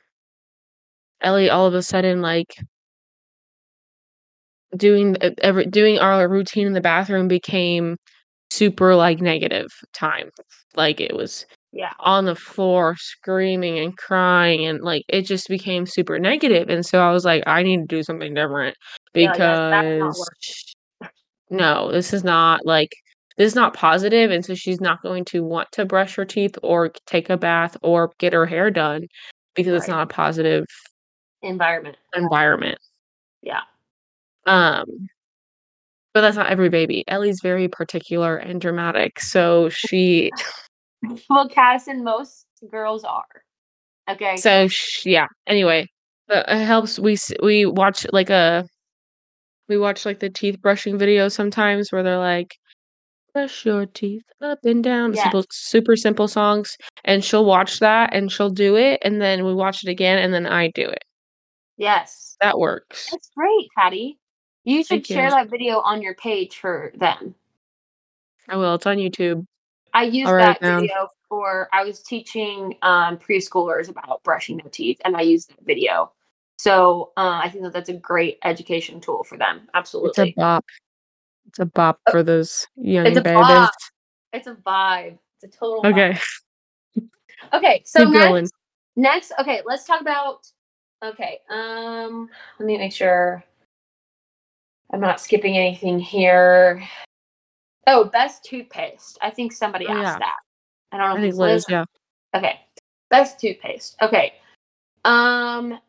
[1.22, 2.56] Ellie all of a sudden like
[4.78, 7.98] doing e- every doing our routine in the bathroom became
[8.52, 10.30] super like negative time.
[10.76, 15.86] Like it was yeah, on the floor screaming and crying and like it just became
[15.88, 18.76] super negative and so i was like i need to do something different
[19.16, 20.76] Yeah, like, that's- that's not because
[21.50, 22.92] no this is not like
[23.38, 26.56] this is not positive and so she's not going to want to brush her teeth
[26.62, 29.08] or take a bath or get her hair done
[29.56, 30.66] because it's not a positive
[31.42, 31.98] environment.
[32.16, 32.78] environment
[33.42, 33.62] Yeah.
[34.46, 34.86] Um
[36.14, 40.32] but that's not every baby ellie's very particular and dramatic so she
[41.30, 43.44] Well, Cass and most girls are.
[44.10, 44.38] Okay.
[44.38, 45.28] So sh- yeah.
[45.48, 45.88] Anyway,
[46.28, 46.98] but it helps.
[46.98, 48.66] We we watch like a
[49.68, 52.56] we watch like the teeth brushing videos sometimes where they're like
[53.34, 55.14] brush your teeth up and down.
[55.14, 55.24] Yes.
[55.24, 59.54] Simple, super simple songs, and she'll watch that and she'll do it, and then we
[59.54, 61.04] watch it again, and then I do it.
[61.78, 62.38] yes.
[62.42, 63.10] That works.
[63.12, 64.20] That's great, Patty.
[64.64, 65.16] You should Thank you.
[65.16, 67.36] share that video on your page for them.
[68.50, 68.76] I will.
[68.76, 69.46] It's on YouTube.
[69.94, 75.16] I used that video for I was teaching um, preschoolers about brushing their teeth, and
[75.16, 76.12] I used that video.
[76.58, 79.68] So uh, I think that that's a great education tool for them.
[79.74, 80.66] Absolutely, it's a bop.
[81.48, 83.42] It's a bop Oh, for those young it's a babies.
[83.42, 83.74] bop.
[84.32, 85.18] it's a vibe.
[85.42, 85.84] It's a total.
[85.84, 85.92] vibe.
[85.92, 86.20] Okay,
[87.54, 87.82] Okay.
[87.86, 88.50] So keep next, going.
[88.96, 90.48] next, okay, let's talk about.
[91.04, 91.40] Okay.
[91.50, 92.30] Um.
[92.60, 93.44] Let me make sure.
[94.94, 96.82] I'm not skipping anything here.
[97.88, 99.18] Oh, best toothpaste.
[99.22, 100.20] I think somebody Oh, asked yeah.
[100.20, 100.36] that.
[100.92, 101.66] I don't know I if think Liz Liz.
[101.68, 101.86] Yeah.
[102.36, 102.62] Okay.
[103.10, 103.98] Best toothpaste.
[104.02, 104.34] Okay.
[105.04, 105.80] Um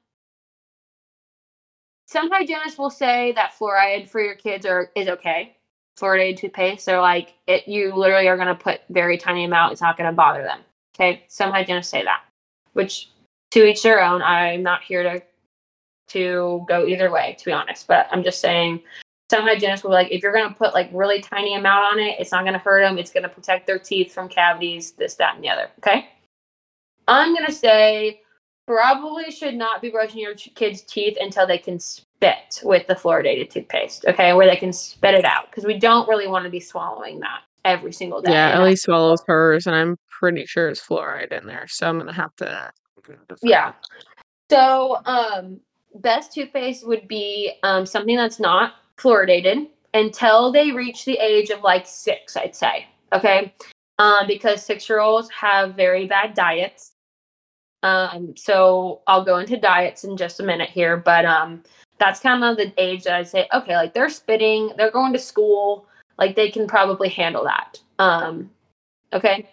[2.06, 5.56] some hygienists will say that fluoride for your kids are is okay.
[5.98, 6.84] Fluoridated toothpaste.
[6.84, 10.42] So like it you literally are gonna put very tiny amount, it's not gonna bother
[10.42, 10.60] them.
[10.96, 11.24] Okay.
[11.28, 12.22] Some hygienists say that.
[12.72, 13.10] Which
[13.50, 14.22] to each their own.
[14.22, 15.22] I'm not here to
[16.08, 17.86] to go either way, to be honest.
[17.86, 18.80] But I'm just saying
[19.30, 22.16] some hygienists will be like, if you're gonna put like really tiny amount on it,
[22.18, 22.98] it's not gonna hurt them.
[22.98, 25.68] It's gonna protect their teeth from cavities, this, that, and the other.
[25.78, 26.08] Okay.
[27.08, 28.20] I'm gonna say
[28.66, 32.94] probably should not be brushing your ch- kids' teeth until they can spit with the
[32.94, 34.04] fluoridated toothpaste.
[34.06, 37.20] Okay, where they can spit it out because we don't really want to be swallowing
[37.20, 38.32] that every single day.
[38.32, 42.12] Yeah, Ellie swallows hers, and I'm pretty sure it's fluoride in there, so I'm gonna
[42.12, 42.70] have to.
[43.42, 43.72] Yeah.
[44.50, 45.60] So, um,
[45.94, 51.62] best toothpaste would be um, something that's not fluoridated until they reach the age of
[51.62, 52.86] like six, I'd say.
[53.12, 53.54] Okay.
[53.98, 56.92] Um, because six year olds have very bad diets.
[57.82, 61.62] Um, so I'll go into diets in just a minute here, but um,
[61.98, 65.18] that's kind of the age that I'd say, okay, like they're spitting, they're going to
[65.18, 65.86] school,
[66.18, 67.78] like they can probably handle that.
[67.98, 68.50] Um,
[69.12, 69.48] okay.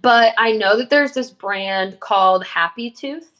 [0.00, 3.39] But I know that there's this brand called Happy Tooth.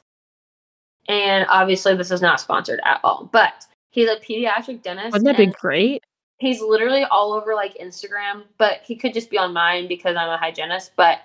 [1.10, 3.28] And obviously, this is not sponsored at all.
[3.32, 5.12] But he's a pediatric dentist.
[5.12, 6.02] Wouldn't that be great?
[6.40, 10.30] he's literally all over like Instagram, but he could just be on mine because I'm
[10.30, 10.92] a hygienist.
[10.96, 11.20] But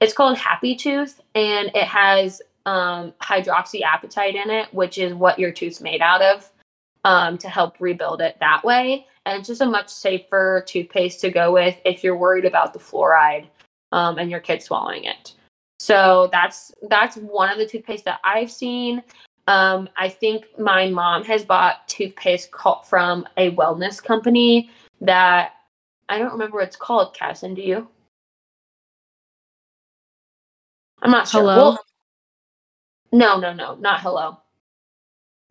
[0.00, 5.52] it's called Happy Tooth, and it has um, hydroxyapatite in it, which is what your
[5.52, 6.50] tooth's made out of,
[7.04, 9.06] um, to help rebuild it that way.
[9.26, 12.78] And it's just a much safer toothpaste to go with if you're worried about the
[12.78, 13.46] fluoride
[13.92, 15.34] um, and your kid swallowing it.
[15.84, 19.02] So that's that's one of the toothpaste that I've seen.
[19.48, 22.48] Um, I think my mom has bought toothpaste
[22.86, 24.70] from a wellness company
[25.02, 25.56] that
[26.08, 27.12] I don't remember what it's called.
[27.12, 27.86] Casson, do you?
[31.02, 31.42] I'm not sure.
[31.42, 31.56] Hello?
[31.72, 31.84] Well,
[33.12, 34.38] no, no, no, not hello.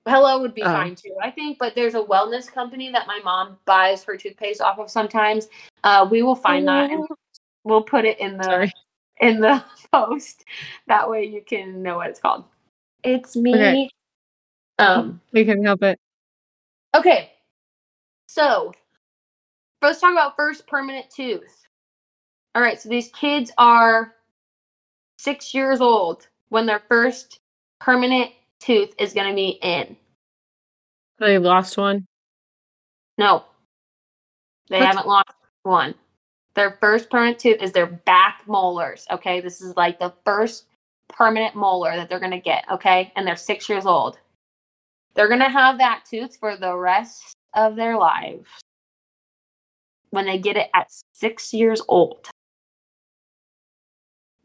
[0.07, 0.65] Hello would be Oh.
[0.65, 1.59] fine too, I think.
[1.59, 5.47] But there's a wellness company that my mom buys her toothpaste off of sometimes.
[5.83, 7.05] Uh, we will find that and
[7.63, 8.71] we'll put it in the Sorry.
[9.21, 10.45] In the post.
[10.87, 12.45] That way you can know what it's called.
[13.03, 13.53] It's me.
[13.53, 13.89] Okay.
[14.79, 15.21] Um.
[15.31, 15.99] We can help it.
[16.95, 17.31] Okay.
[18.27, 18.73] So
[19.81, 21.65] let's talk about first permanent tooth.
[22.55, 22.79] All right.
[22.79, 24.13] So these kids are
[25.17, 27.39] six years old when their first
[27.79, 29.95] permanent tooth is going to be in.
[31.19, 32.05] They lost one.
[33.17, 33.43] No,
[34.69, 34.87] they What?
[34.87, 35.93] haven't lost one.
[36.55, 39.05] Their first permanent tooth is their back molars.
[39.09, 39.41] Okay.
[39.41, 40.65] This is like the first
[41.09, 42.65] permanent molar that they're going to get.
[42.71, 43.11] Okay.
[43.15, 44.19] And they're six years old.
[45.15, 48.47] They're going to have that tooth for the rest of their lives
[50.09, 52.29] when they get it at six years old.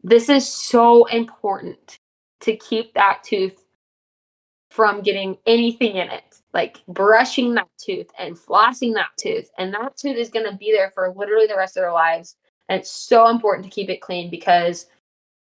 [0.01, 1.97] This is so important
[2.41, 3.65] to keep that tooth
[4.69, 9.49] from getting anything in it, like brushing that tooth and flossing that tooth.
[9.57, 12.35] And that tooth is going to be there for literally the rest of their lives.
[12.67, 14.85] And it's so important to keep it clean because,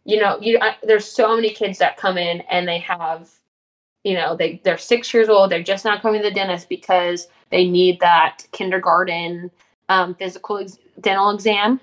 [0.04, 3.30] you know, you I, there's so many kids that come in and they have,
[4.04, 5.50] you know, they they're six years old.
[5.50, 9.50] They're just not coming to the dentist because they need that kindergarten
[9.90, 11.78] um, physical ex- dental exam.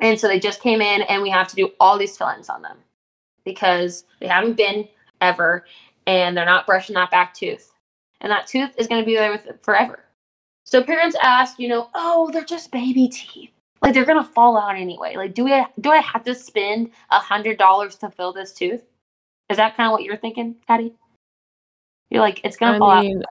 [0.00, 2.62] And so they just came in and we have to do all these fill-ins on
[2.62, 2.78] them
[3.44, 4.88] because they haven't been
[5.20, 5.64] ever
[6.06, 7.72] and they're not brushing that back tooth.
[8.20, 10.00] And that tooth is going to be there with forever.
[10.64, 13.50] So parents ask, you know, oh, they're just baby teeth.
[13.82, 15.14] Like they're going to fall out anyway.
[15.16, 18.82] Like do we do I have to spend a hundred dollars to fill this tooth?
[19.50, 20.94] Is that kind of what you're thinking, Patty?
[22.08, 23.02] You're like, it's going to fall out.
[23.04, 23.22] mean,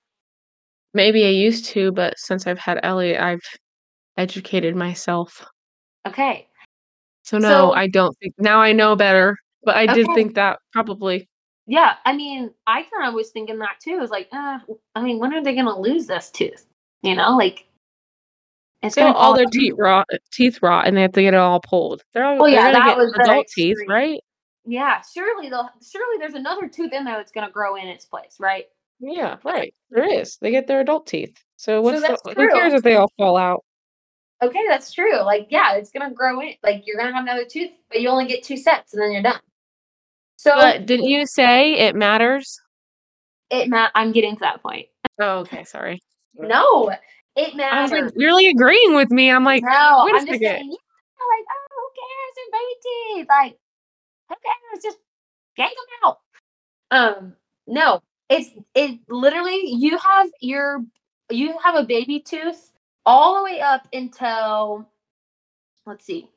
[0.94, 3.42] maybe I used to, but since I've had Ellie, I've
[4.18, 5.44] educated myself.
[6.08, 6.48] Okay.
[7.24, 9.36] So no, So- I don't think now I know better.
[9.66, 11.28] But I did think that probably.
[11.66, 14.00] Yeah, I mean, I kind of was thinking that too.
[14.02, 14.60] It's like, uh,
[14.96, 16.66] I mean, when are they going to lose this tooth?
[17.02, 17.66] You know, like
[18.82, 21.40] it's So going all their teeth rot, teeth rot, and they have to get it
[21.40, 22.04] all pulled.
[22.14, 24.20] They're all they're yeah, that get was adult teeth, right?
[24.66, 28.06] Yeah, surely they'll surely there's another tooth in there that's going to grow in its
[28.06, 28.66] place, right?
[29.00, 29.74] Yeah, right.
[29.90, 30.38] There is.
[30.38, 31.38] They get their adult teeth.
[31.58, 33.64] So what's that's the, who cares if they all fall out?
[34.42, 35.22] Okay, that's true.
[35.22, 36.54] Like, yeah, it's going to grow in.
[36.64, 39.12] Like, you're going to have another tooth, but you only get two sets, and then
[39.12, 39.40] you're done.
[40.44, 42.60] So But didn't you say it matters?
[43.50, 44.88] it ma- I'm getting to that point.
[45.22, 45.64] Oh, okay.
[45.64, 46.02] Sorry.
[46.36, 46.90] No,
[47.38, 47.92] it I was matters.
[47.92, 49.32] like, you're like agreeing with me.
[49.32, 50.42] I'm like, no, wait a I'm just second.
[50.42, 52.36] saying, yeah, like, oh, who cares?
[52.36, 53.28] They're baby teeth.
[53.30, 53.58] Like,
[54.28, 54.84] who cares?
[54.84, 54.98] Just
[55.58, 56.20] yank them out.
[56.92, 60.84] Um, no, it's it literally you have your
[61.30, 62.72] you have a baby tooth
[63.06, 64.90] all the way up until
[65.86, 66.30] let's see.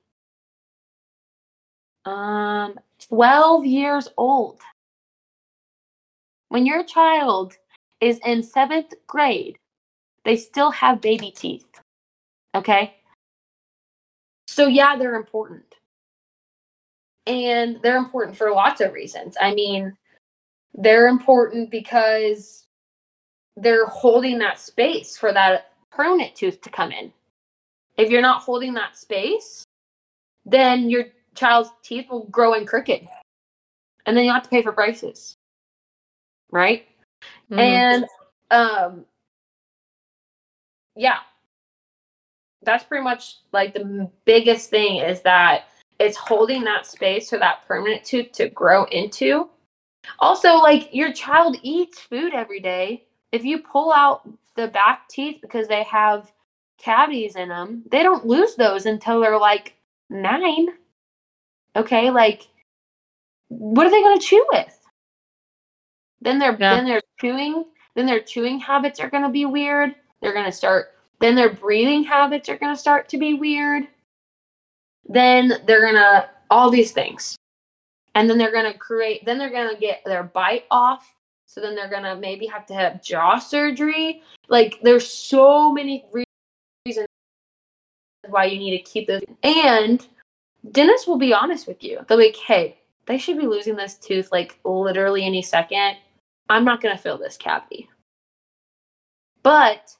[2.07, 4.61] Um 12 years old.
[6.49, 7.57] When your child
[8.01, 9.59] is in 7th grade,
[10.25, 11.81] they still have baby teeth.
[12.55, 12.95] Okay?
[14.47, 15.65] So yeah, they're important.
[17.27, 19.37] And they're important for lots of reasons.
[19.41, 19.97] I mean,
[20.75, 22.67] they're important because
[23.57, 27.13] they're holding that space for that permanent tooth to come in.
[27.97, 29.65] If you're not holding that space,
[30.45, 33.07] then your child's teeth will grow in crooked.
[34.07, 35.37] And then you have to pay for braces.
[36.51, 36.89] Right?
[37.51, 37.59] Mhm.
[37.59, 38.07] And
[38.51, 39.05] um
[40.95, 41.19] yeah.
[42.63, 45.67] That's pretty much like the biggest thing is that
[45.99, 49.49] it's holding that space for that permanent tooth to grow into.
[50.19, 53.05] Also, like your child eats food every day.
[53.33, 56.33] If you pull out the back teeth because they have
[56.79, 59.75] cavities in them, they don't lose those until they're like
[60.11, 60.69] nine.
[61.77, 62.49] Okay, like
[63.49, 64.73] what are they going to chew with?
[66.21, 66.77] Then their Yeah.
[66.77, 69.95] then their chewing then their chewing habits are going to be weird.
[70.21, 73.89] They're going to start then their breathing habits are going to start to be weird.
[75.09, 77.37] Then they're going to all these things.
[78.15, 81.15] And then they're going to create then they're going to get their bite off.
[81.47, 84.23] So then they're going to maybe have to have jaw surgery.
[84.49, 86.05] Like there's so many
[86.87, 87.07] reasons
[88.29, 90.07] why you need to keep those and
[90.73, 92.01] dentists will be honest with you.
[92.09, 95.97] They'll be like, "Hey, they should be losing this tooth like literally any second.
[96.49, 97.89] I'm not going to fill this cavity.
[99.43, 99.91] But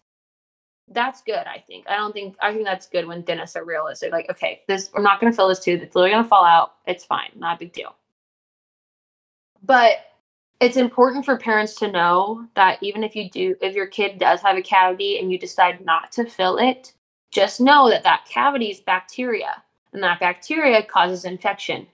[0.89, 1.47] that's good.
[1.47, 1.89] I think.
[1.89, 2.37] I don't think.
[2.41, 4.13] I think that's good when dentists are realistic.
[4.13, 5.83] Like, okay, this I'm not going to fill this tooth.
[5.83, 6.75] It's literally going to fall out.
[6.87, 7.31] It's fine.
[7.37, 7.95] Not a big deal.
[9.63, 9.99] But
[10.61, 14.41] it's important for parents to know that even if you do, if your kid does
[14.41, 16.93] have a cavity and you decide not to fill it,
[17.31, 19.63] just know that that cavity is bacteria,
[19.97, 21.89] and that bacteria causes infection,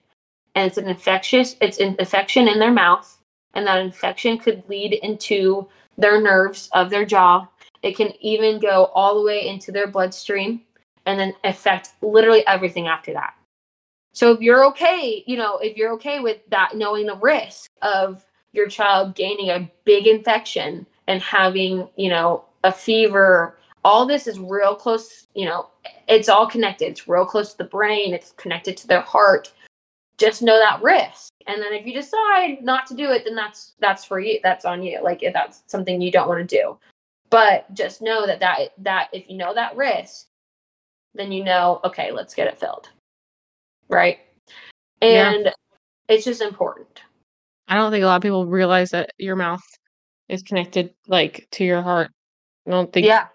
[0.53, 1.55] and it's an infectious.
[1.59, 3.19] It's an infection in their mouth,
[3.55, 7.47] and that infection could lead into their nerves of their jaw
[7.83, 10.61] it can even go all the way into their bloodstream
[11.05, 13.35] and then affect literally everything after that.
[14.13, 18.25] So if you're okay, you know, if you're okay with that, knowing the risk of
[18.53, 24.39] your child gaining a big infection and having, you know, a fever, all this is
[24.39, 25.69] real close, you know,
[26.07, 26.87] it's all connected.
[26.87, 29.51] It's real close to the brain, it's connected to their heart.
[30.17, 31.29] Just know that risk.
[31.47, 34.39] And then if you decide not to do it, then that's that's for you.
[34.43, 35.01] That's on you.
[35.03, 36.77] Like if that's something you don't want to do.
[37.29, 40.27] But just know that that that if you know that risk,
[41.15, 42.89] then you know, okay, let's get it filled.
[43.89, 44.19] Right?
[45.01, 45.51] And yeah.
[46.07, 47.01] it's just important.
[47.67, 49.63] I don't think a lot of people realize that your mouth
[50.29, 52.11] is connected like to your heart.
[52.67, 53.27] I don't think Yeah.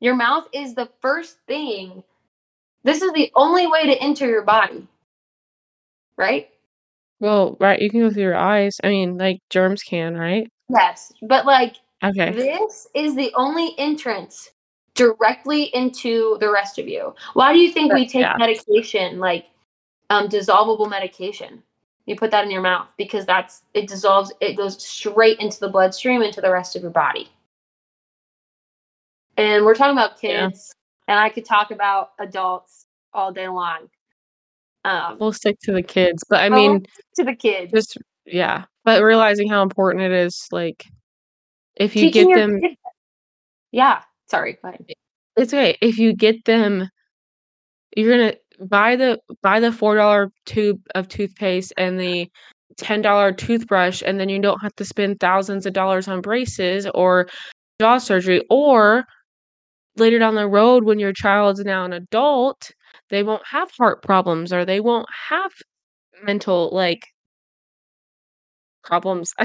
[0.00, 2.02] Your mouth is the first thing.
[2.82, 4.86] This is the only way to enter your body.
[6.16, 6.50] Right?
[7.20, 8.76] Well, right, you can go through your eyes.
[8.82, 10.50] I mean, like germs can, right?
[10.68, 12.32] Yes, but like Okay.
[12.32, 14.50] This is the only entrance
[14.94, 17.14] directly into the rest of you.
[17.34, 18.36] Why do you think we take yeah.
[18.38, 19.46] medication like
[20.08, 21.62] um, dissolvable medication?
[22.06, 24.32] You put that in your mouth because that's it dissolves.
[24.40, 27.28] It goes straight into the bloodstream into the rest of your body.
[29.40, 30.74] And we're talking about kids,
[31.08, 31.14] yeah.
[31.14, 33.88] and I could talk about adults all day long.
[34.84, 36.84] Um, we'll stick to the kids, but I mean,
[37.16, 38.64] to the kids, just yeah.
[38.84, 40.86] But realizing how important it is, like
[41.76, 42.76] if you Teaching get them kids.
[43.72, 44.02] Yeah.
[44.26, 44.58] Sorry.
[45.36, 45.76] It's okay.
[45.80, 46.88] If you get them
[47.96, 48.36] you're gonna
[48.68, 52.30] buy the buy the four dollar tube of toothpaste and the
[52.76, 56.86] ten dollar toothbrush and then you don't have to spend thousands of dollars on braces
[56.94, 57.28] or
[57.80, 59.04] jaw surgery or
[59.96, 62.70] later down the road when your child's now an adult
[63.10, 65.52] they won't have heart problems or they won't have
[66.22, 67.06] mental like
[68.82, 69.34] problems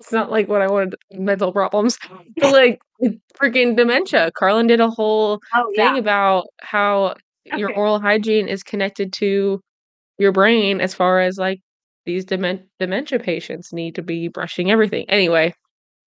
[0.00, 1.98] It's not like what I wanted mental problems,
[2.36, 2.80] but like
[3.40, 4.30] freaking dementia.
[4.36, 5.96] Carlin did a whole oh, thing yeah.
[5.96, 7.14] about how
[7.50, 7.58] okay.
[7.58, 9.60] your oral hygiene is connected to
[10.18, 11.60] your brain as far as like
[12.04, 15.08] these dement- dementia patients need to be brushing everything.
[15.08, 15.54] Anyway,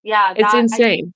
[0.03, 1.11] yeah, that, it's insane.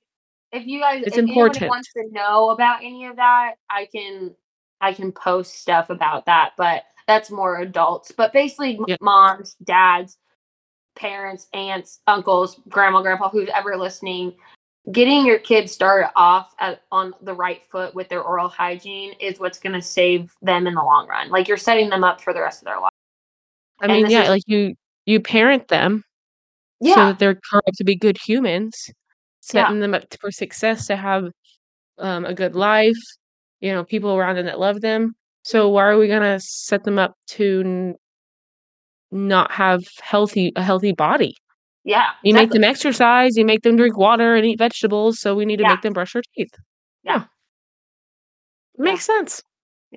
[0.53, 1.69] If you guys, it's if important.
[1.69, 4.35] wants to know about any of that, I can,
[4.79, 8.11] I can post stuff about that, but that's more adults.
[8.15, 10.17] But basically, moms, dads,
[10.95, 14.33] parents, aunts, uncles, grandma, grandpa, who's ever listening,
[14.91, 19.39] getting your kids started off at, on the right foot with their oral hygiene is
[19.39, 21.29] what's going to save them in the long run.
[21.29, 22.91] Like you're setting them up for the rest of their life.
[23.81, 24.75] I mean, yeah, is, like you
[25.05, 26.03] you parent them
[26.79, 26.93] yeah.
[26.93, 28.89] so that they're grow up to be good humans,
[29.43, 29.81] setting yeah.
[29.81, 31.25] them up for success to have
[31.97, 32.97] um, a good life,
[33.59, 35.13] you know, people around them that love them.
[35.43, 37.95] So why are we gonna set them up to
[39.11, 41.35] not have healthy a healthy body.
[41.83, 42.11] Yeah.
[42.23, 42.33] You exactly.
[42.33, 45.63] make them exercise, you make them drink water and eat vegetables, so we need to
[45.63, 45.69] yeah.
[45.69, 46.51] make them brush their teeth.
[47.03, 47.25] Yeah.
[48.77, 48.83] yeah.
[48.83, 49.43] Makes sense.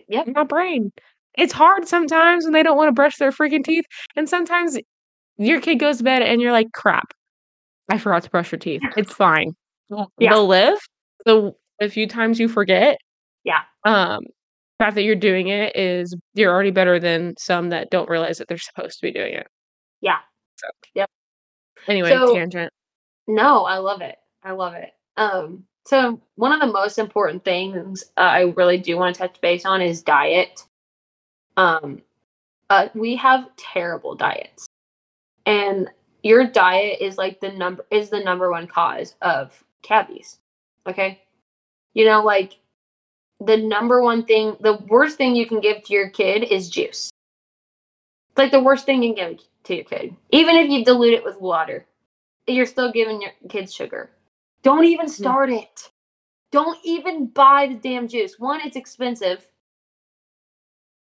[0.09, 0.93] Yeah, My brain.
[1.39, 3.85] It's hard sometimes when they don't want to brush their freaking teeth.
[4.17, 4.79] And sometimes
[5.39, 7.13] your kid goes to bed and you're like, crap,
[7.89, 8.83] I forgot to brush your teeth.
[8.97, 9.55] It's fine.
[9.89, 10.07] Yeah.
[10.19, 10.79] They'll live.
[11.27, 12.99] So a few times you forget.
[13.45, 13.63] Yeah.
[13.85, 14.21] Um,
[14.79, 18.39] the fact that you're doing it is you're already better than some that don't realize
[18.39, 19.47] that they're supposed to be doing it.
[20.01, 20.19] Yeah.
[20.57, 21.09] So yep.
[21.87, 22.73] Anyway, so, tangent.
[23.27, 24.17] No, I love it.
[24.43, 24.91] I love it.
[25.17, 29.41] Um, so one of the most important things uh, I really do want to touch
[29.41, 30.65] base on is diet.
[31.57, 32.03] Um,
[32.69, 34.67] uh, we have terrible diets,
[35.47, 35.89] and
[36.27, 40.39] your diet is like the number is the number one cause of cavities.
[40.87, 41.23] Okay,
[41.95, 42.59] you know, like
[43.41, 47.11] the number one thing, the worst thing you can give to your kid is juice.
[48.31, 50.17] It's like the worst thing you can give to your kid.
[50.31, 51.87] Even if you dilute it with water,
[52.47, 54.11] you're still giving your kids sugar.
[54.63, 55.11] Don't even mm.
[55.11, 55.61] start yeah.
[55.61, 55.91] it.
[56.51, 58.39] Don't even buy the damn juice.
[58.39, 59.47] One, it's expensive.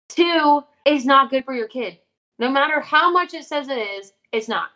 [0.08, 1.98] Two, it's not good for your kid.
[2.38, 4.70] No matter how much it says it is, it's not.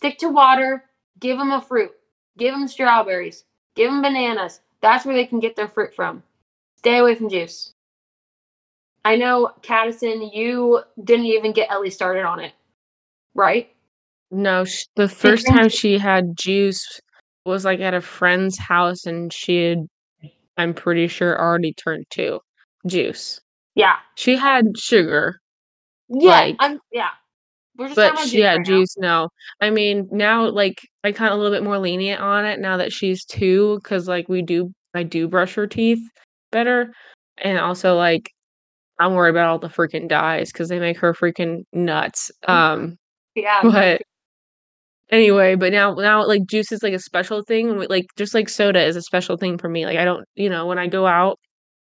[0.00, 0.84] Stick to water.
[1.18, 1.90] Give them a fruit.
[2.38, 3.44] Give them strawberries.
[3.74, 4.60] Give them bananas.
[4.80, 6.22] That's where they can get their fruit from.
[6.76, 7.74] Stay away from juice.
[9.04, 12.54] I know, Caddison, you didn't even get Ellie started on it,
[13.34, 13.68] right?
[14.30, 14.64] No,
[14.96, 16.98] the first time she had juice
[17.44, 19.86] was like at a friend's house, and she had
[20.56, 22.40] I'm pretty sure already turned two.
[22.86, 23.38] Juice.
[23.74, 23.96] Yeah.
[24.14, 25.40] She had sugar.
[26.08, 26.30] Yeah.
[26.30, 27.10] Like- I'm yeah.
[27.80, 28.82] We're just But she yeah, right now.
[28.82, 29.30] juice, no.
[29.62, 32.92] I mean, now, like, I kinda a little bit more lenient on it now that
[32.92, 36.00] she's 2 because like, we do I do brush her teeth
[36.52, 36.92] better,
[37.38, 38.30] and also, like,
[39.00, 42.98] I'm worried about all the freaking dyes because they make her freaking nuts, um,
[43.34, 43.62] Yeah.
[43.72, 44.02] but
[45.10, 48.84] anyway, but now now, like, juice is, like, a special thing, like, just like soda
[48.84, 51.38] is a special thing for me, like, I don't you know, when I go out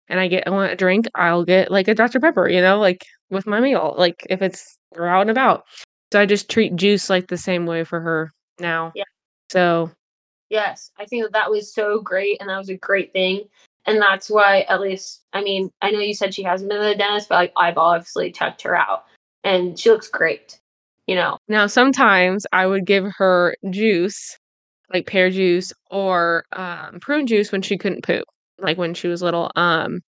[0.08, 2.20] and I get I want a drink, I'll get, like, a Dr.
[2.20, 5.64] Pepper, you know, like, with my meal, like, if it's we're out and about.
[6.12, 8.92] So I just treat juice, like, the same way for her now.
[8.94, 9.04] Yeah.
[9.50, 9.90] So
[10.50, 13.44] Yes, I think that that was so great, and that was a great thing,
[13.84, 16.86] and that's why at least I mean, I know you said she hasn't been to
[16.88, 19.04] the dentist, but like, I've obviously checked her out,
[19.44, 20.58] and she looks great.
[21.06, 24.38] You know, Now sometimes I would give her juice,
[24.92, 28.24] like pear juice or, um, prune juice when she couldn't poop,
[28.58, 30.00] like, when she was little, um,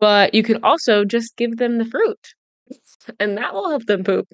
[0.00, 2.18] but you could also just give them the fruit,
[3.20, 4.28] and that will help them poop.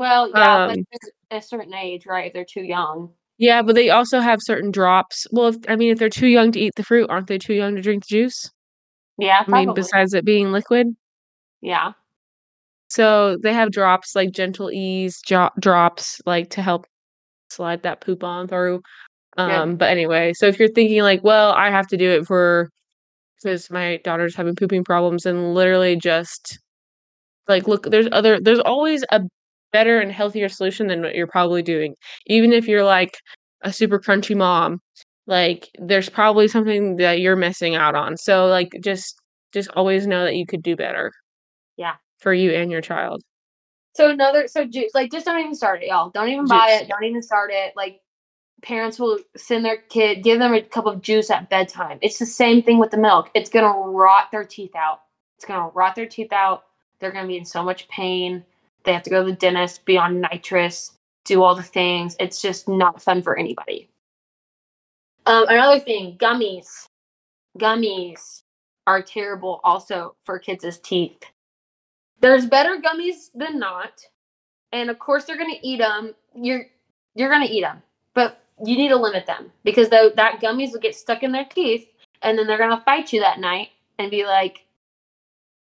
[0.00, 0.86] Well, yeah, but Um
[1.30, 2.26] at a certain age, right?
[2.28, 5.90] If they're too young, Yeah, but they also have certain drops well, if I mean,
[5.92, 8.14] if they're too young to eat the fruit, aren't they too young to drink the
[8.14, 8.50] juice?
[9.18, 10.96] yeah, I mean, probably, besides it being liquid?
[11.60, 11.92] yeah,
[12.88, 16.86] So, they have drops, like gentle ease jo drops, like, to help
[17.50, 18.82] slide that poop on through.
[19.38, 22.70] Um, but anyway, so if you're thinking like, "Well, I have to do it for
[23.42, 26.58] because my daughter's having pooping problems," and literally just
[27.48, 29.22] like, look, there's other there's always a
[29.72, 31.94] better and healthier solution than what you're probably doing.
[32.26, 33.16] Even if you're, like,
[33.62, 34.80] a super crunchy mom,
[35.26, 38.16] like, there's probably something that you're missing out on.
[38.16, 39.20] So, like, just
[39.52, 41.12] just always know that you could do better.
[41.76, 41.94] Yeah.
[42.18, 43.22] For you and your child.
[43.94, 46.10] So another so juice like just don't even start it, y'all.
[46.10, 46.88] Don't even buy it.
[46.88, 47.72] Don't even start it.
[47.76, 48.00] Like
[48.62, 51.98] parents will send their kid, give them a cup of juice at bedtime.
[52.02, 53.30] It's the same thing with the milk.
[53.34, 55.00] It's gonna rot their teeth out.
[55.36, 56.64] It's gonna rot their teeth out.
[57.00, 58.44] They're gonna be in so much pain.
[58.84, 60.92] They have to go to the dentist, be on nitrous,
[61.24, 62.16] do all the things.
[62.18, 63.88] It's just not fun for anybody.
[65.26, 66.86] Um, another thing, gummies.
[67.58, 68.42] Gummies
[68.86, 71.22] are terrible also for kids' teeth.
[72.20, 74.04] There's better gummies than not,
[74.72, 76.14] and of course they're gonna eat them.
[76.34, 76.66] You're
[77.14, 77.82] you're gonna eat them,
[78.14, 81.88] but you need to limit them because that gummies will get stuck in their teeth,
[82.22, 84.64] and then they're gonna fight you that night and be like,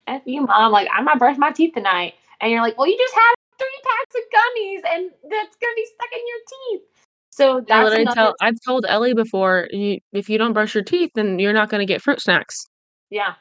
[0.06, 0.72] "F you, mom!
[0.72, 3.80] Like I'm gonna brush my teeth tonight," and you're like, "Well, you just had three
[3.84, 6.38] packs of gummies, and that's gonna be stuck in your
[6.80, 6.88] teeth."
[7.30, 10.84] So that's literally another, tell I've told Ellie before, "You if you don't brush your
[10.84, 12.66] teeth, then you're not gonna get fruit snacks.
[13.10, 13.34] yeah.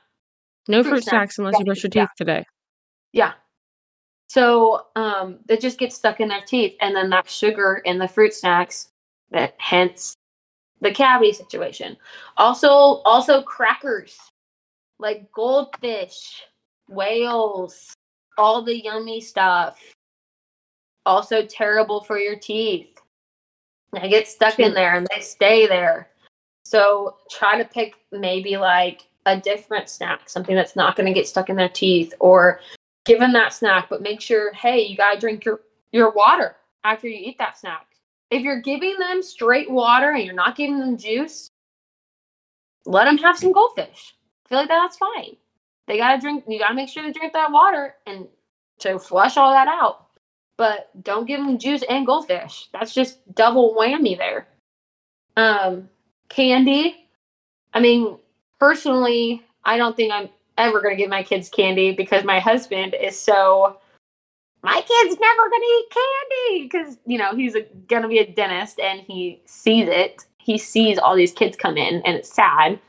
[0.67, 2.01] No Fruit fruit snacks, snacks unless you brush your gummies, yeah.
[2.03, 2.45] teeth today."
[3.13, 3.33] Yeah.
[4.29, 8.07] So um it just gets stuck in their teeth and then that sugar in the
[8.07, 8.89] fruit snacks
[9.31, 10.15] that hence
[10.81, 11.97] the cavity situation.
[12.37, 14.17] Also also crackers
[14.99, 16.43] like goldfish,
[16.89, 17.93] whales,
[18.37, 19.79] all the yummy stuff.
[21.05, 22.99] Also terrible for your teeth.
[23.93, 26.09] They get stuck in there and they stay there.
[26.65, 31.27] So try to pick maybe like a different snack, something that's not going to get
[31.27, 32.59] stuck in their teeth, or
[33.05, 35.61] give them that snack, but make sure, hey, you gotta drink your
[35.91, 37.87] your water after you eat that snack.
[38.29, 41.49] If you're giving them straight water and you're not giving them juice,
[42.85, 44.15] let them have some goldfish.
[44.45, 45.37] I feel like that's fine.
[45.87, 46.43] They gotta drink.
[46.47, 48.27] You gotta make sure they drink that water and
[48.79, 50.07] to flush all that out.
[50.57, 52.69] But don't give them juice and goldfish.
[52.73, 54.47] That's just double whammy there.
[55.35, 55.89] Um,
[56.29, 57.07] candy.
[57.73, 58.17] I mean,
[58.59, 62.95] personally, I don't think I'm ever going to give my kids candy because my husband
[62.99, 63.77] is so
[64.63, 67.55] my kid's never going to eat candy because you know he's
[67.87, 71.77] going to be a dentist and he sees it he sees all these kids come
[71.77, 72.79] in and it's sad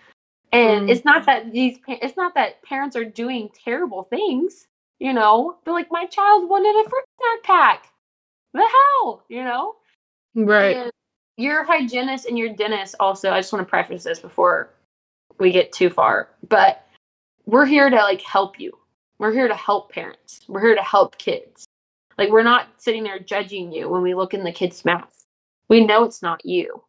[0.53, 0.91] and Mm.
[0.91, 4.67] it's not that these it's not that parents are doing terrible things
[4.99, 7.93] you know they're like my child wanted a fruit snack pack
[8.55, 9.75] the hell you know
[10.35, 10.77] Right.
[10.77, 10.93] and
[11.37, 14.71] your hygienist and your dentist also, I just want to preface this before
[15.39, 16.85] we get too far, but
[17.47, 18.73] we're here to like help you.
[19.19, 20.41] We're here to help parents.
[20.49, 21.65] We're here to help kids.
[22.19, 25.15] Like we're not sitting there judging you when we look in the kid's mouth.
[25.69, 26.83] We know it's not you.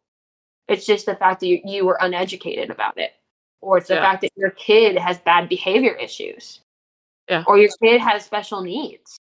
[0.68, 3.12] It's just the fact that you, you were uneducated about it.
[3.62, 4.02] Or it's the Yeah.
[4.10, 6.60] fact that your kid has bad behavior issues.
[7.28, 7.44] Yeah.
[7.46, 9.18] Or your kid has special needs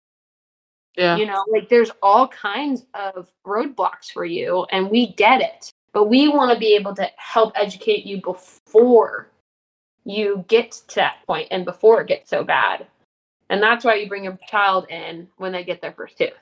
[0.96, 1.16] Yeah.
[1.16, 6.04] you know like there's all kinds of roadblocks for you and we get it but
[6.08, 9.28] we want to be able to help educate you before
[10.04, 12.86] you get to that point and before it gets so bad
[13.50, 16.32] and that's why you bring your child in when they get their first tooth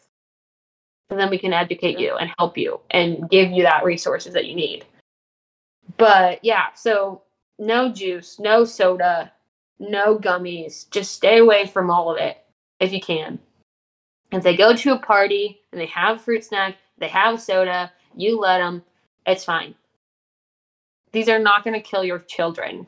[1.10, 4.46] and then we can educate you and help you and give you that resources that
[4.46, 4.84] you need
[5.98, 7.20] but yeah so
[7.58, 9.32] no juice, no soda,
[9.78, 10.90] no gummies.
[10.90, 12.38] Just stay away from all of it
[12.80, 13.38] if you can.
[14.32, 17.92] If they go to a party and they have a fruit snack, they have soda,
[18.16, 18.82] you let them,
[19.26, 19.74] it's fine.
[21.12, 22.86] These are not going to kill your children.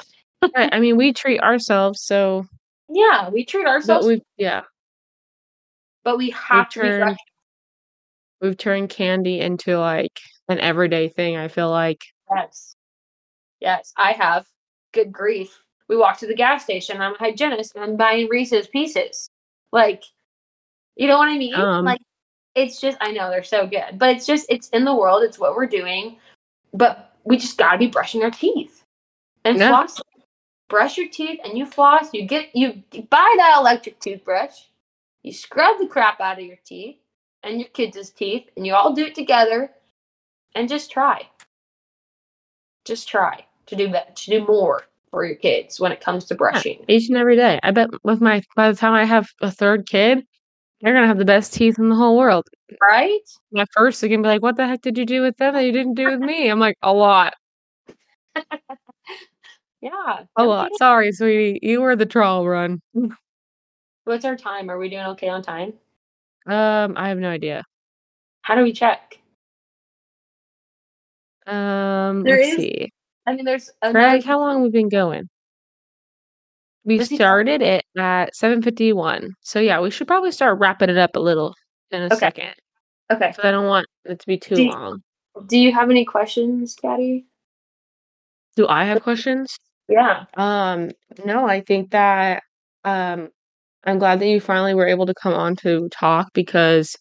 [0.55, 2.47] I mean, we treat ourselves, so
[2.89, 4.63] Yeah, we treat but ourselves, we yeah,
[6.05, 7.19] but we have to be turned-
[8.41, 12.01] we've turned candy into like an everyday thing, I feel like.
[12.35, 12.77] Yes.
[13.61, 14.47] Yes, I have.
[14.93, 15.63] Good grief.
[15.89, 17.01] We walk to the gas station.
[17.01, 19.31] I'm a hygienist and I'm buying Reese's pieces.
[19.73, 20.03] Like,
[20.97, 21.55] you know what I mean?
[21.55, 21.85] Um.
[21.85, 22.01] like,
[22.55, 25.23] it's just, I know they're so good, but it's just, it's in the world.
[25.23, 26.19] It's what we're doing.
[26.75, 28.85] But we just got to be brushing our teeth
[29.45, 29.69] and Yeah.
[29.69, 30.01] floss.
[30.69, 32.13] Brush your teeth and you floss.
[32.13, 34.55] You get, you buy that electric toothbrush.
[35.23, 36.97] You scrub the crap out of your teeth
[37.43, 39.71] and your kids' teeth and you all do it together
[40.55, 41.29] and just try
[42.85, 46.35] just try to do that to do more for your kids when it comes to
[46.35, 47.59] brushing Each and every day.
[47.63, 50.27] I bet with my by the time I have a third kid,
[50.81, 52.47] they're gonna have the best teeth in the whole world.
[52.81, 53.21] right
[53.53, 55.61] My first, they're gonna be like, "What the heck did you do with them that
[55.65, 57.35] you didn't do with me?" I'm like, "A lot,
[59.81, 60.65] yeah a no lot.
[60.67, 60.77] kidding.
[60.79, 62.81] Sorry, sweetie, you were the trial run."
[64.05, 65.73] what's our time are we doing okay on time
[66.47, 67.65] Um, I have no idea.
[68.43, 69.19] how do we check
[71.47, 72.91] Um, There let's is see.
[73.29, 75.29] I mean there's another Greg, how long we've been going?
[76.85, 79.33] We Does he started it at 7:51.
[79.43, 81.55] So yeah, we should probably start wrapping it up a little
[81.91, 82.17] in a Okay.
[82.17, 82.55] second.
[83.11, 85.03] okay Because I don't want it to be too Do you- long.
[85.47, 87.27] do you have any questions Cadi?
[88.57, 89.55] Do I have questions?
[89.89, 90.91] yeah Um,
[91.27, 92.43] no, I think that
[92.85, 93.29] um
[93.85, 96.97] I'm glad that you finally were able to come on to talk because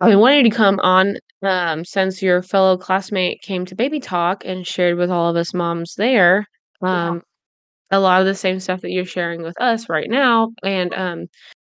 [0.00, 4.44] I've been wanting to come on um since your fellow classmate came to Baby Talk
[4.44, 6.46] and shared with all of us moms there
[6.82, 7.10] Yeah.
[7.10, 7.22] um
[7.90, 10.50] a lot of the same stuff that you're sharing with us right now.
[10.62, 11.26] And um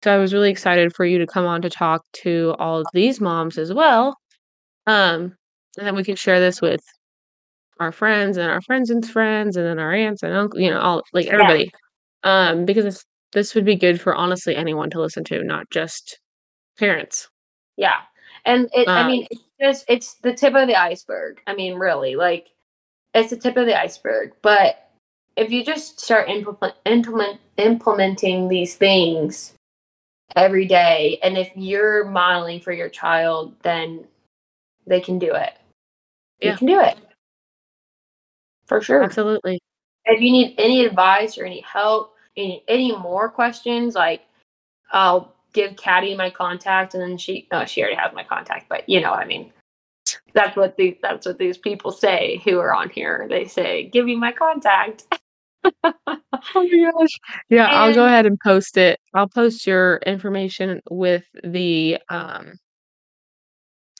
[0.04, 2.86] so I was really excited for you to come on to talk to all of
[2.94, 4.16] these moms as well.
[4.86, 5.36] Um
[5.78, 6.80] and then we can share this with
[7.80, 10.80] our friends and our friends' and friends and then our aunts and uncles, you know,
[10.80, 11.32] all like Yeah.
[11.34, 11.70] everybody.
[12.24, 16.18] Um, because it's, this would be good for honestly anyone to listen to, not just
[16.78, 17.28] parents.
[17.76, 17.98] yeah
[18.44, 21.40] and it i Um, mean it's just it's the tip of the iceberg.
[21.46, 22.50] I mean really like
[23.14, 24.32] it's the tip of the iceberg.
[24.42, 24.90] But
[25.36, 29.54] if you just start implement, implement implementing these things
[30.36, 34.04] every day and if you're modeling for your child then
[34.86, 35.54] they can do it.
[36.40, 36.52] Yeah.
[36.52, 36.96] you can do it.
[38.66, 39.02] For sure.
[39.02, 39.60] Absolutely.
[40.04, 44.22] if you need any advice or any help any any more questions like
[44.92, 48.88] i'll give Cadi my contact and then she oh she already has my contact but
[48.88, 49.52] you know what i mean
[50.34, 54.04] that's what the that's what these people say who are on here they say give
[54.04, 55.04] me my contact
[56.54, 57.18] Oh my gosh.
[57.48, 58.98] Yeah, I'll go ahead and post it.
[59.14, 62.54] I'll post your information with the um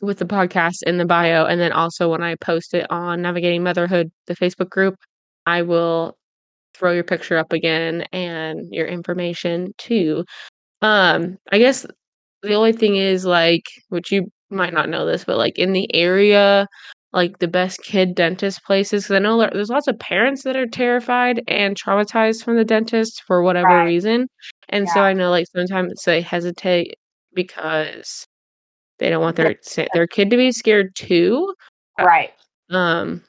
[0.00, 3.62] with the podcast in the bio and then also when I post it on Navigating
[3.62, 4.96] Motherhood, the Facebook group,
[5.44, 6.16] I will
[6.74, 10.24] throw your picture up again and your information too.
[10.82, 11.86] Um I guess
[12.42, 15.92] the only thing is like which you might not know this, but like in the
[15.94, 16.66] area
[17.12, 20.66] like the best kid dentist places because I know there's lots of parents that are
[20.66, 23.84] terrified and traumatized from the dentist for whatever Right.
[23.86, 24.28] reason.
[24.68, 26.94] And so I know like sometimes they hesitate
[27.34, 28.26] because
[28.98, 29.56] they don't want their
[29.94, 31.54] their kid to be scared too.
[31.98, 32.32] right
[32.70, 33.22] Um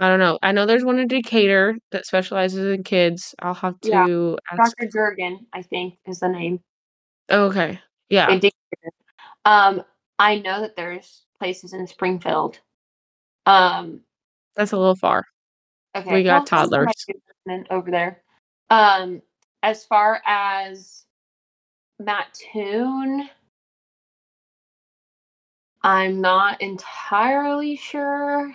[0.00, 0.38] I don't know.
[0.42, 3.34] I know there's one in Decatur that specializes in kids.
[3.40, 4.06] I'll have Yeah.
[4.06, 4.74] to ask.
[4.76, 6.60] dr jurgen i think is the name
[7.28, 7.78] Oh, okay.
[8.08, 8.40] Yeah.
[9.44, 9.82] um
[10.18, 12.58] i know that there's places in springfield
[13.46, 14.00] um
[14.56, 15.24] That's a little far.
[15.94, 16.12] Okay.
[16.14, 16.86] We got well, toddlers.
[17.70, 18.22] over there.
[18.70, 19.22] Um,
[19.62, 21.04] as far as
[21.98, 23.28] Mattoon,
[25.82, 28.54] I'm not entirely sure.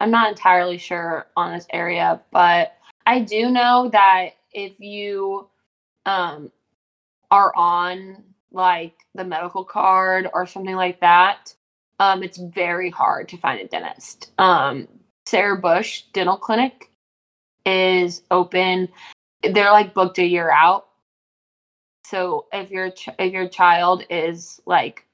[0.00, 2.76] I'm not entirely sure on this area, but
[3.06, 5.48] I do know that if you
[6.06, 6.52] um,
[7.30, 8.22] are on
[8.52, 11.54] like the medical card or something like that,
[11.98, 14.32] um, it's very hard to find a dentist.
[14.38, 14.88] Um,
[15.26, 16.90] Sarah Bush Dental Clinic
[17.66, 18.88] is open.
[19.42, 20.86] They're like booked a year out.
[22.06, 25.04] So if your ch- if your child is like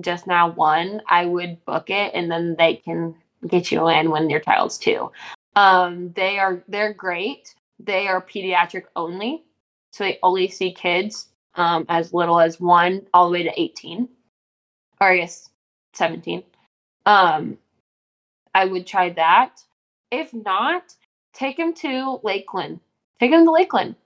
[0.00, 3.14] just now one, I would book it, and then they can
[3.48, 5.10] get you in when your child's two.
[5.56, 7.54] Um, they are they're great.
[7.78, 9.44] They are pediatric only,
[9.92, 14.08] so they only see kids um, as little as one all the way to eighteen,
[15.00, 15.50] or I guess
[15.92, 16.42] seventeen.
[17.06, 17.58] Um,
[18.54, 19.60] I would try that.
[20.10, 20.94] If not,
[21.32, 22.80] take him to Lake Land.
[23.20, 23.96] Take him to Lake Land.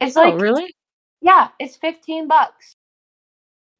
[0.00, 0.74] It's Oh, like really?
[1.20, 2.74] yeah, it's fifteen bucks,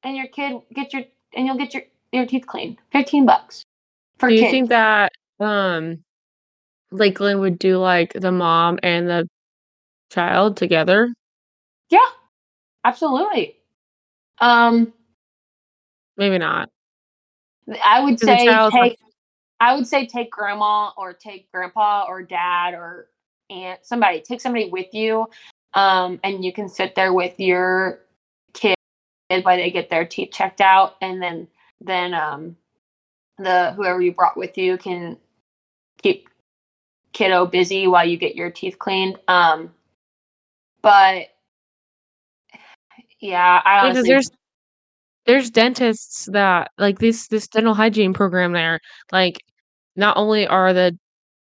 [0.02, 1.04] and your kid get your
[1.34, 2.78] and you'll get your your teeth cleaned.
[2.92, 3.64] Fifteen bucks
[4.18, 4.50] for Do you kids.
[4.52, 6.02] think that um
[6.90, 9.28] Lake Land would do like the mom and the
[10.10, 11.12] child together?
[11.90, 11.98] yeah,
[12.84, 13.56] absolutely.
[14.40, 14.92] Um,
[16.16, 16.68] Maybe not.
[17.84, 18.98] I would say take.
[19.60, 23.08] I would say take grandma or take grandpa or dad or
[23.50, 24.20] aunt somebody.
[24.20, 25.26] Take somebody with you,
[25.74, 28.00] um, and you can sit there with your
[28.54, 28.76] kid
[29.42, 31.48] while they get their teeth checked out, and then
[31.80, 32.56] then um,
[33.38, 35.16] the whoever you brought with you can
[36.02, 36.28] keep
[37.12, 39.18] kiddo busy while you get your teeth cleaned.
[39.28, 39.72] Um,
[40.82, 41.28] but
[43.20, 44.30] yeah, I Because there's
[45.26, 48.80] there's dentists that like this this dental hygiene program there,
[49.12, 49.42] like
[49.96, 50.96] not only are the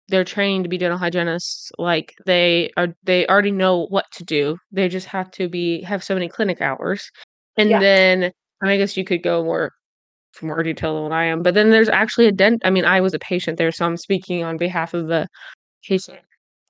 [0.07, 4.57] they're trained to be dental hygienists, like they are they already know what to do.
[4.71, 7.09] They just have to be have so many clinic hours.
[7.57, 7.79] And Yeah.
[7.79, 8.31] then
[8.61, 9.71] I, I guess you could go more
[10.41, 11.41] more detail than I am.
[11.43, 13.97] But then there's actually a dent I mean, I was a patient there, so I'm
[13.97, 15.27] speaking on behalf of the
[15.87, 16.19] patient.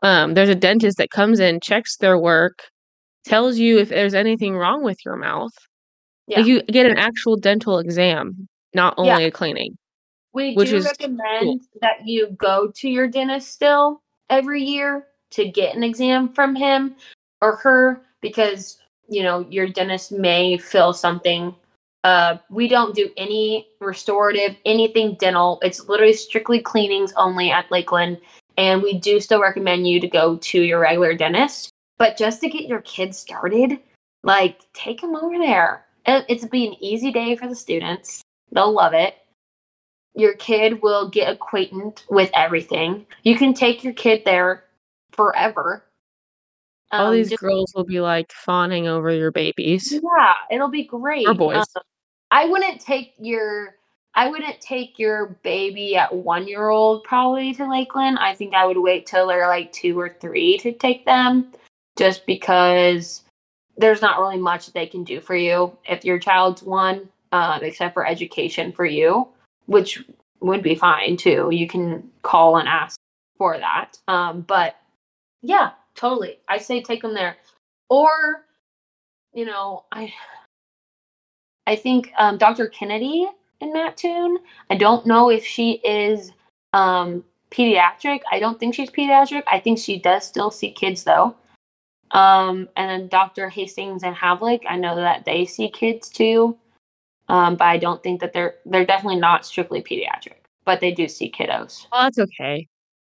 [0.03, 2.59] Um, there's a dentist that comes in, checks their work,
[3.25, 5.53] tells you if there's anything wrong with your mouth.
[6.27, 6.39] yeah.
[6.39, 9.13] Like you get an actual dental exam, not Yeah.
[9.13, 9.77] only a cleaning.
[10.33, 15.47] We which do is recommend that you go to your dentist still every year to
[15.49, 16.95] get an exam from him
[17.41, 21.55] or her because you know your dentist may feel something.
[22.05, 25.57] Uh, we don't do any restorative, anything dental.
[25.63, 28.19] It's literally strictly cleanings only at Lake Land,
[28.57, 31.71] and we do still recommend you to go to your regular dentist.
[31.97, 33.79] But just to get your kids started,
[34.23, 35.85] like take them over there.
[36.05, 38.21] It, it's be an easy day for the students.
[38.51, 39.15] They'll love it
[40.15, 43.05] your kid will get acquainted with everything.
[43.23, 44.63] You can take your kid there
[45.11, 45.83] forever.
[46.91, 49.91] All Um, these just- girls will be like fawning over your babies.
[49.91, 51.27] yeah, it'll be great.
[51.27, 51.65] Or boys.
[51.75, 51.83] Um,
[52.31, 53.75] I wouldn't take your
[54.15, 58.17] I wouldn't take your baby at one year old probably to Lake Land.
[58.17, 61.51] I think I would wait till they're like two or three to take them,
[61.97, 63.23] just because
[63.77, 67.93] there's not really much they can do for you if your child's one, um, except
[67.93, 69.27] for education for you,
[69.65, 70.01] which
[70.39, 71.49] would be fine too.
[71.51, 72.97] You can call and ask
[73.37, 73.97] for that.
[74.07, 74.77] Um, but
[75.41, 76.39] yeah, totally.
[76.47, 77.35] I say take them there,
[77.89, 78.45] or
[79.33, 80.13] you know, I
[81.67, 82.67] I think um, Dr.
[82.67, 83.27] Kennedy
[83.61, 84.37] in Mattoon.
[84.69, 86.31] I don't know if she is
[86.73, 88.21] um, pediatric.
[88.31, 89.43] I don't think she's pediatric.
[89.47, 91.35] I think she does still see kids though.
[92.11, 93.49] Um, and then Dr.
[93.49, 96.57] Hastings and Havlik, I know that they see kids too.
[97.27, 101.07] Um, but I don't think that they're they're definitely not strictly pediatric, but they do
[101.07, 101.87] see kiddos.
[101.91, 102.67] Well, that's okay.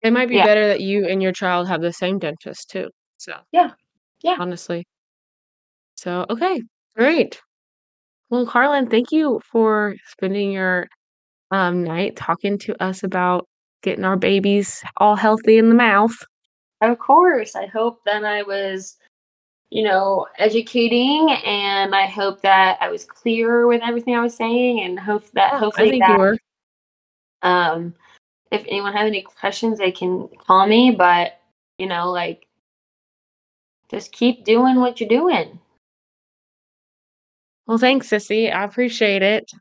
[0.02, 0.46] It might be Yeah.
[0.46, 2.90] better that you and your child have the same dentist too.
[3.18, 3.72] So Yeah.
[4.22, 4.38] Yeah.
[4.40, 4.86] honestly.
[5.96, 6.62] So okay,
[6.96, 7.42] great.
[8.30, 10.88] Well, Carlin, thank you for spending your
[11.52, 13.48] um night talking to us about
[13.84, 16.14] getting our babies all healthy in the mouth.
[16.82, 17.56] Of course.
[17.56, 18.98] I hope that I was,
[19.70, 24.82] you know, educating and I hope that I was clear with everything I was saying
[24.82, 26.38] and hope that I hopefully that
[27.44, 27.94] um
[28.52, 31.40] if anyone has any questions they can call me, but
[31.78, 32.48] you know, like
[33.90, 35.60] just keep doing what you're doing.
[37.68, 38.54] Well, thanks, Sissy.
[38.54, 39.52] I appreciate it.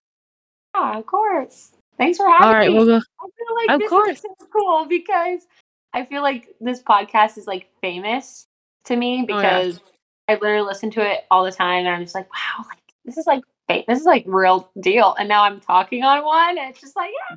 [0.74, 1.72] Yeah, of course.
[1.98, 2.74] Thanks for having All right, me.
[2.76, 2.96] we'll go.
[2.96, 2.98] I
[3.36, 4.10] feel like Of this course.
[4.10, 5.46] is so cool because
[5.92, 8.46] I feel like this podcast is like famous
[8.84, 9.60] to me Oh, yeah.
[9.60, 9.80] because
[10.28, 13.16] I literally listen to it all the time and I'm just like, wow, like this
[13.16, 15.14] is like this is like real deal.
[15.18, 17.36] And now I'm talking on one and it's just like, yeah.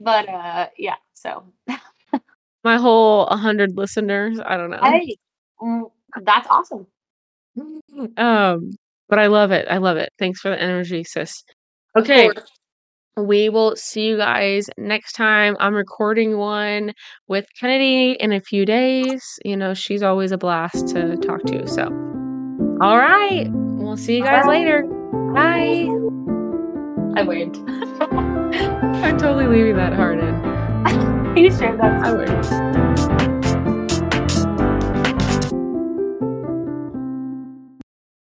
[0.00, 1.44] But uh yeah, so
[2.64, 4.78] My whole 100 listeners, I don't know.
[4.82, 5.16] hey,
[5.60, 5.90] mm,
[6.22, 6.86] that's awesome.
[8.16, 8.72] Um,
[9.08, 9.66] but I love it.
[9.70, 10.10] I love it.
[10.18, 11.44] Thanks for the energy, sis.
[11.96, 12.30] Okay.
[13.16, 15.56] We will see you guys next time.
[15.60, 16.92] I'm recording one
[17.28, 19.22] with Kennedy in a few days.
[19.44, 21.68] You know, she's always a blast to talk to.
[21.68, 21.84] So,
[22.80, 23.46] all right.
[23.52, 24.50] We'll see you guys Bye.
[24.50, 24.82] later.
[25.32, 25.86] Bye.
[27.16, 27.56] I waved.
[27.68, 31.36] I'm totally leaving that hard in.
[31.36, 33.23] you sure that's I would.